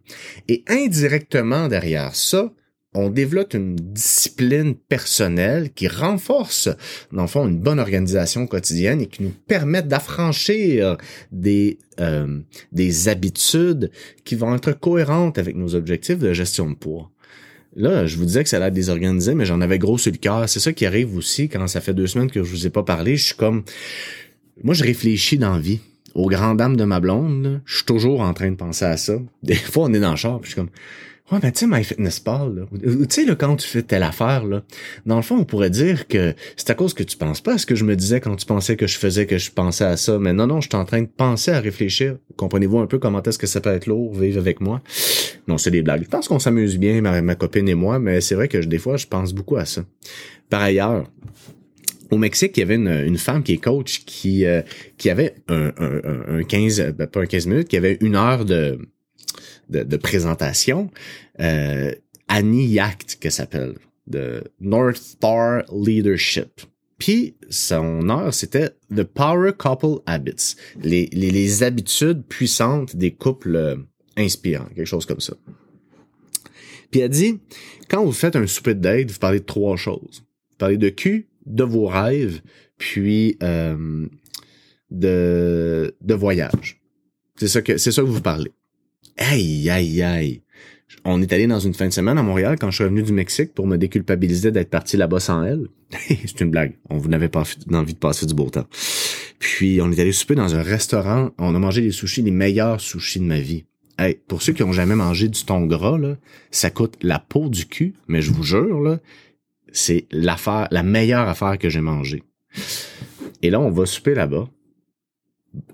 Et 0.48 0.64
indirectement 0.68 1.68
derrière 1.68 2.16
ça, 2.16 2.52
on 2.94 3.10
développe 3.10 3.54
une 3.54 3.76
discipline 3.76 4.74
personnelle 4.74 5.72
qui 5.72 5.88
renforce, 5.88 6.70
dans 7.12 7.22
le 7.22 7.28
fond, 7.28 7.48
une 7.48 7.60
bonne 7.60 7.80
organisation 7.80 8.48
quotidienne 8.48 9.02
et 9.02 9.08
qui 9.08 9.22
nous 9.22 9.34
permet 9.48 9.84
d'affranchir 9.84 10.98
des, 11.32 11.78
euh, 12.00 12.40
des 12.72 13.08
habitudes 13.08 13.92
qui 14.24 14.36
vont 14.36 14.56
être 14.56 14.72
cohérentes 14.72 15.38
avec 15.38 15.56
nos 15.56 15.76
objectifs 15.76 16.18
de 16.18 16.34
gestion 16.34 16.70
de 16.70 16.76
poids. 16.76 17.12
Là, 17.76 18.06
je 18.08 18.18
vous 18.18 18.26
disais 18.26 18.44
que 18.44 18.50
ça 18.50 18.58
a 18.58 18.60
l'air 18.60 18.72
désorganisé, 18.72 19.36
mais 19.36 19.46
j'en 19.46 19.62
avais 19.62 19.80
gros 19.80 19.98
sur 19.98 20.12
le 20.12 20.18
cœur. 20.18 20.50
C'est 20.50 20.60
ça 20.60 20.74
qui 20.74 20.86
arrive 20.86 21.16
aussi 21.16 21.50
quand 21.50 21.68
ça 21.68 21.82
fait 21.82 21.94
deux 21.94 22.08
semaines 22.08 22.32
que 22.32 22.44
je 22.44 22.50
vous 22.50 22.68
ai 22.68 22.70
pas 22.70 22.84
parlé. 22.84 23.16
Je 23.16 23.26
suis 23.26 23.36
comme... 23.36 23.64
Moi, 24.64 24.74
je 24.74 24.84
réfléchis 24.84 25.38
dans 25.38 25.54
la 25.54 25.60
vie. 25.60 25.80
Aux 26.16 26.28
grandes 26.28 26.58
dames 26.58 26.76
de 26.76 26.84
ma 26.84 27.00
blonde, 27.00 27.62
je 27.66 27.78
suis 27.78 27.86
toujours 27.86 28.22
en 28.22 28.34
train 28.34 28.50
de 28.50 28.56
penser 28.56 28.86
à 28.86 28.98
ça. 28.98 29.20
Des 29.44 29.56
fois, 29.56 29.86
on 29.86 29.94
est 29.94 30.00
dans 30.00 30.12
le 30.12 30.18
char, 30.18 30.40
puis 30.40 30.50
je 30.50 30.56
suis 30.56 30.62
comme... 30.62 30.72
Ouais, 31.32 31.38
ben 31.40 31.52
tu 31.52 31.60
sais, 31.60 31.68
MyFitnessPal, 31.68 32.56
là. 32.56 32.64
Tu 32.82 33.06
sais, 33.10 33.24
là, 33.24 33.36
quand 33.36 33.56
tu 33.56 33.68
fais 33.68 33.84
telle 33.84 34.02
affaire, 34.02 34.46
là, 34.46 34.64
dans 35.06 35.18
le 35.18 35.22
fond, 35.22 35.38
on 35.38 35.44
pourrait 35.44 35.70
dire 35.70 36.08
que 36.08 36.34
c'est 36.58 36.72
à 36.72 36.74
cause 36.74 36.96
que 36.96 37.04
tu 37.04 37.18
penses 37.18 37.40
pas 37.40 37.54
à 37.54 37.58
ce 37.60 37.68
que 37.68 37.76
je 37.76 37.86
me 37.86 37.96
disais 37.96 38.20
quand 38.20 38.36
tu 38.36 38.48
pensais 38.48 38.76
que 38.76 38.88
je 38.88 38.98
faisais 38.98 39.28
que 39.28 39.38
je 39.38 39.52
pensais 39.52 39.84
à 39.84 39.96
ça. 39.96 40.18
Mais 40.18 40.34
non, 40.34 40.48
non, 40.48 40.60
je 40.60 40.70
suis 40.70 40.76
en 40.76 40.86
train 40.86 41.04
de 41.04 41.08
penser 41.08 41.52
à 41.52 41.60
réfléchir. 41.60 42.16
Comprenez-vous 42.36 42.80
un 42.80 42.88
peu 42.88 42.98
comment 42.98 43.22
est-ce 43.22 43.38
que 43.38 43.46
ça 43.46 43.62
peut 43.62 43.70
être 43.70 43.86
lourd, 43.86 44.16
vivre 44.16 44.40
avec 44.40 44.60
moi? 44.60 44.82
Non, 45.50 45.58
c'est 45.58 45.72
des 45.72 45.82
blagues. 45.82 46.04
Je 46.04 46.10
pense 46.10 46.28
qu'on 46.28 46.38
s'amuse 46.38 46.78
bien, 46.78 47.02
ma, 47.02 47.34
copine 47.34 47.68
et 47.68 47.74
moi, 47.74 47.98
mais 47.98 48.22
c'est 48.22 48.36
vrai 48.36 48.48
que 48.48 48.60
des 48.60 48.78
fois, 48.78 48.98
je 48.98 49.08
pense 49.08 49.34
beaucoup 49.34 49.56
à 49.56 49.66
ça. 49.66 49.84
Par 50.48 50.62
ailleurs, 50.62 51.10
au 52.12 52.20
Mexique, 52.20 52.56
il 52.58 52.60
y 52.60 52.64
avait 52.64 52.76
une, 52.76 53.18
femme 53.18 53.42
qui 53.42 53.54
est 53.54 53.58
coach 53.58 54.04
qui, 54.06 54.46
euh, 54.46 54.62
qui 55.00 55.10
avait 55.10 55.34
un, 55.48 55.72
un, 55.80 56.38
un 56.38 56.44
15, 56.44 56.94
ben, 56.96 57.08
pas 57.08 57.22
un 57.22 57.26
15 57.26 57.48
minutes, 57.48 57.68
qui 57.68 57.78
avait 57.78 57.98
une 58.00 58.16
heure 58.16 58.46
de, 58.46 58.78
de, 59.70 59.98
présentation, 59.98 60.92
euh, 61.40 61.96
Annie 62.28 62.68
Yacht, 62.68 63.18
qu'elle 63.20 63.32
s'appelle, 63.32 63.74
de 64.06 64.44
North 64.60 64.98
Star 64.98 65.64
Leadership. 65.74 66.62
Puis 67.00 67.38
son 67.50 68.08
heure, 68.10 68.36
c'était 68.36 68.70
The 68.96 69.02
Power 69.04 69.54
Couple 69.58 70.04
Habits, 70.06 70.58
les, 70.84 71.10
les, 71.12 71.32
les 71.32 71.64
habitudes 71.64 72.24
puissantes 72.28 72.96
des 72.96 73.16
couples 73.16 73.88
inspirants, 74.20 74.68
quelque 74.76 74.86
chose 74.86 75.06
comme 75.06 75.20
ça. 75.20 75.34
Puis 76.92 77.02
elle 77.02 77.10
dit, 77.10 77.40
quand 77.90 78.04
vous 78.04 78.12
faites 78.12 78.36
un 78.36 78.48
souper 78.48 78.74
de 78.76 78.82
date, 78.82 79.12
vous 79.12 79.20
parlez 79.20 79.40
de 79.40 79.46
trois 79.46 79.78
choses. 79.78 80.24
Vous 80.52 80.58
parlez 80.58 80.78
de 80.78 80.90
cul, 80.90 81.28
de 81.46 81.64
vos 81.64 81.88
rêves, 81.88 82.42
puis 82.78 83.38
euh, 83.44 84.08
de, 84.92 85.96
de 86.02 86.14
voyage. 86.14 86.82
C'est 87.38 87.48
ça 87.48 87.62
que 87.62 87.78
c'est 87.78 87.92
ça 87.92 88.02
que 88.02 88.08
vous 88.08 88.22
parlez. 88.22 88.52
Aïe, 89.18 89.70
aïe, 89.70 90.02
aïe. 90.02 90.42
On 91.06 91.22
est 91.22 91.32
allé 91.32 91.48
dans 91.48 91.60
une 91.60 91.74
fin 91.74 91.88
de 91.88 91.94
semaine 91.94 92.18
à 92.18 92.24
Montréal 92.24 92.58
quand 92.60 92.72
je 92.72 92.76
suis 92.76 92.84
revenu 92.84 93.04
du 93.04 93.14
Mexique 93.14 93.54
pour 93.54 93.68
me 93.68 93.78
déculpabiliser 93.78 94.52
d'être 94.52 94.70
parti 94.70 94.98
là-bas 94.98 95.20
sans 95.20 95.44
elle. 95.44 95.68
C'est 96.08 96.42
une 96.42 96.50
blague. 96.50 96.78
On 96.90 97.00
n'avait 97.00 97.30
pas 97.30 97.44
envie 97.72 97.94
de 97.94 98.00
passer 98.00 98.26
du 98.26 98.34
beau 98.34 98.50
temps. 98.50 98.68
Puis 99.38 99.80
on 99.82 99.92
est 99.92 100.00
allé 100.00 100.12
souper 100.12 100.36
dans 100.36 100.56
un 100.56 100.62
restaurant. 100.62 101.32
On 101.38 101.56
a 101.56 101.60
mangé 101.60 101.82
des 101.82 101.92
sushis, 101.92 102.22
les 102.22 102.32
meilleurs 102.32 102.82
sushis 102.82 103.20
de 103.20 103.26
ma 103.26 103.40
vie. 103.40 103.66
Hey, 104.00 104.18
pour 104.28 104.42
ceux 104.42 104.54
qui 104.54 104.64
ont 104.64 104.72
jamais 104.72 104.96
mangé 104.96 105.28
du 105.28 105.44
thon 105.44 105.66
gras, 105.66 106.00
ça 106.52 106.70
coûte 106.70 106.96
la 107.02 107.20
peau 107.20 107.50
du 107.50 107.66
cul, 107.66 107.96
mais 108.08 108.22
je 108.22 108.32
vous 108.32 108.44
jure, 108.44 108.98
c'est 109.74 110.08
l'affaire, 110.12 110.70
la 110.72 110.84
meilleure 110.84 111.28
affaire 111.28 111.58
que 111.58 111.70
j'ai 111.70 111.82
mangée. 111.82 112.24
Et 113.42 113.50
là, 113.50 113.60
on 113.60 113.72
va 113.72 113.86
souper 113.86 114.16
là-bas. 114.16 114.48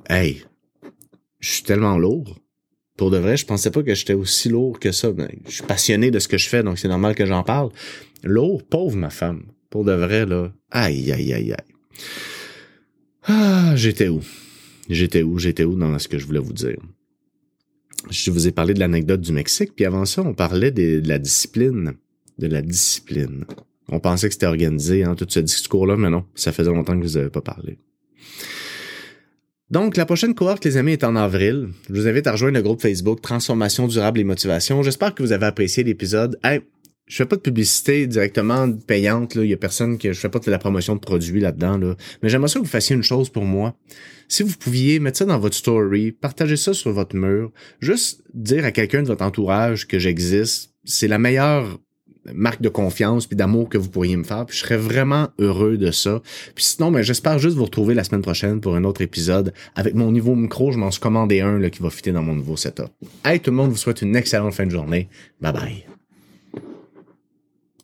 Hey, 0.10 0.44
je 1.40 1.52
suis 1.52 1.64
tellement 1.64 2.00
lourd 2.00 2.40
pour 2.98 3.12
de 3.12 3.18
vrai, 3.18 3.36
je 3.36 3.46
pensais 3.46 3.72
pas 3.72 3.84
que 3.84 3.94
j'étais 3.94 4.14
aussi 4.14 4.48
lourd 4.50 4.80
que 4.80 4.92
ça. 4.92 5.12
Ben, 5.12 5.30
je 5.46 5.56
suis 5.56 5.64
passionné 5.64 6.12
de 6.12 6.20
ce 6.20 6.28
que 6.28 6.38
je 6.38 6.48
fais, 6.48 6.64
donc 6.64 6.80
c'est 6.80 6.88
normal 6.88 7.14
que 7.14 7.26
j'en 7.26 7.44
parle. 7.44 7.72
Lourd, 8.24 8.64
pauvre 8.64 8.96
ma 8.96 9.10
femme. 9.10 9.44
Pour 9.70 9.84
de 9.84 9.92
vrai, 9.92 10.26
là. 10.26 10.54
Aïe, 10.72 11.12
aïe, 11.12 11.34
aïe, 11.34 11.52
aïe. 11.52 11.74
Ah, 13.24 13.74
j'étais 13.76 14.08
où? 14.08 14.22
J'étais 14.90 15.24
où? 15.24 15.38
J'étais 15.40 15.66
où 15.66 15.76
dans 15.76 15.98
ce 16.00 16.08
que 16.08 16.18
je 16.18 16.26
voulais 16.26 16.40
vous 16.40 16.54
dire? 16.54 16.78
Je 18.10 18.32
vous 18.32 18.48
ai 18.48 18.52
parlé 18.52 18.74
de 18.74 18.80
l'anecdote 18.80 19.22
du 19.22 19.32
Mexique, 19.32 19.76
puis 19.76 19.86
avant 19.86 20.06
ça, 20.06 20.22
on 20.22 20.34
parlait 20.34 20.72
de, 20.72 21.02
la 21.06 21.20
discipline. 21.20 21.94
De 22.38 22.48
la 22.48 22.62
discipline. 22.62 23.46
On 23.90 24.00
pensait 24.00 24.28
que 24.28 24.34
c'était 24.34 24.46
organisé, 24.46 25.04
hein, 25.04 25.16
tout 25.16 25.28
ce 25.30 25.40
discours-là, 25.40 25.96
mais 25.96 26.10
non, 26.10 26.26
ça 26.36 26.52
faisait 26.52 26.72
longtemps 26.72 26.98
que 26.98 27.04
vous 27.04 27.18
avez 27.18 27.30
pas 27.30 27.42
parlé. 27.42 27.78
Donc, 29.72 29.98
la 29.98 30.06
prochaine 30.06 30.36
cohorte, 30.36 30.64
les 30.66 30.78
amis, 30.78 30.94
est 30.94 31.04
en 31.04 31.16
avril. 31.16 31.70
Je 31.90 31.94
vous 31.94 32.08
invite 32.08 32.28
à 32.28 32.34
rejoindre 32.34 32.56
le 32.56 32.62
groupe 32.62 32.82
Facebook 32.82 33.22
Transformation 33.22 33.88
durable 33.88 34.20
et 34.20 34.24
motivation. 34.24 34.84
J'espère 34.84 35.16
que 35.16 35.24
vous 35.24 35.32
avez 35.32 35.48
apprécié 35.48 35.84
l'épisode. 35.84 36.40
Je 37.08 37.18
fais 37.18 37.26
pas 37.26 37.36
de 37.36 37.42
publicité 37.42 38.08
directement 38.08 38.72
payante. 38.72 39.36
Là. 39.36 39.44
Il 39.44 39.50
y 39.50 39.54
a 39.54 39.58
personne 39.58 39.98
que 39.98 40.12
je 40.12 40.20
fais 40.20 40.30
pas 40.30 40.40
de 40.40 40.50
la 40.50 40.58
promotion 40.58 40.96
de 40.96 41.00
produits 41.00 41.40
là-dedans. 41.40 41.78
Là. 41.78 41.96
Mais 42.24 42.30
j'aimerais 42.30 42.50
ça 42.50 42.60
que 42.60 42.66
vous 42.66 42.70
fassiez 42.70 42.96
une 42.96 43.04
chose 43.04 43.30
pour 43.30 43.46
moi. 43.46 43.76
Si 44.28 44.42
vous 44.42 44.56
pouviez 44.58 45.00
mettre 45.00 45.20
ça 45.20 45.26
dans 45.26 45.38
votre 45.38 45.56
story, 45.56 46.12
partager 46.12 46.58
ça 46.58 46.74
sur 46.74 46.92
votre 46.92 47.16
mur, 47.16 47.52
juste 47.80 48.24
dire 48.34 48.66
à 48.66 48.72
quelqu'un 48.72 49.04
de 49.04 49.08
votre 49.08 49.24
entourage 49.24 49.88
que 49.88 50.00
j'existe, 50.00 50.74
c'est 50.84 51.08
la 51.08 51.20
meilleure 51.20 51.80
marque 52.34 52.62
de 52.62 52.70
confiance 52.70 53.28
puis 53.28 53.36
d'amour 53.36 53.70
que 53.70 53.78
vous 53.78 53.90
pourriez 53.90 54.18
me 54.18 54.24
faire. 54.24 54.48
Puis 54.48 54.58
je 54.58 54.64
serais 54.64 54.78
vraiment 54.78 55.30
heureux 55.38 55.78
de 55.78 55.92
ça. 55.92 56.24
Puis 56.56 56.64
sinon, 56.64 56.92
ben, 56.92 57.04
j'espère 57.04 57.38
juste 57.38 57.56
vous 57.56 57.66
retrouver 57.66 57.94
la 57.94 58.04
semaine 58.04 58.24
prochaine 58.24 58.62
pour 58.62 58.76
un 58.76 58.84
autre 58.84 59.02
épisode. 59.02 59.54
Avec 59.76 59.94
mon 59.94 60.12
nouveau 60.12 60.36
micro, 60.36 60.72
je 60.72 60.80
m'en 60.80 60.90
suis 60.90 61.02
commandé 61.02 61.42
un 61.42 61.60
là, 61.60 61.70
qui 61.70 61.84
va 61.84 61.92
fitter 61.92 62.12
dans 62.12 62.24
mon 62.24 62.34
nouveau 62.34 62.58
setup. 62.58 62.90
Hey, 63.24 63.40
tout 63.40 63.52
le 63.52 63.58
monde 63.58 63.70
vous 63.70 63.78
souhaite 63.78 64.02
une 64.02 64.16
excellente 64.16 64.56
fin 64.56 64.66
de 64.66 64.72
journée. 64.72 65.08
Bye 65.40 65.54
bye. 65.54 65.95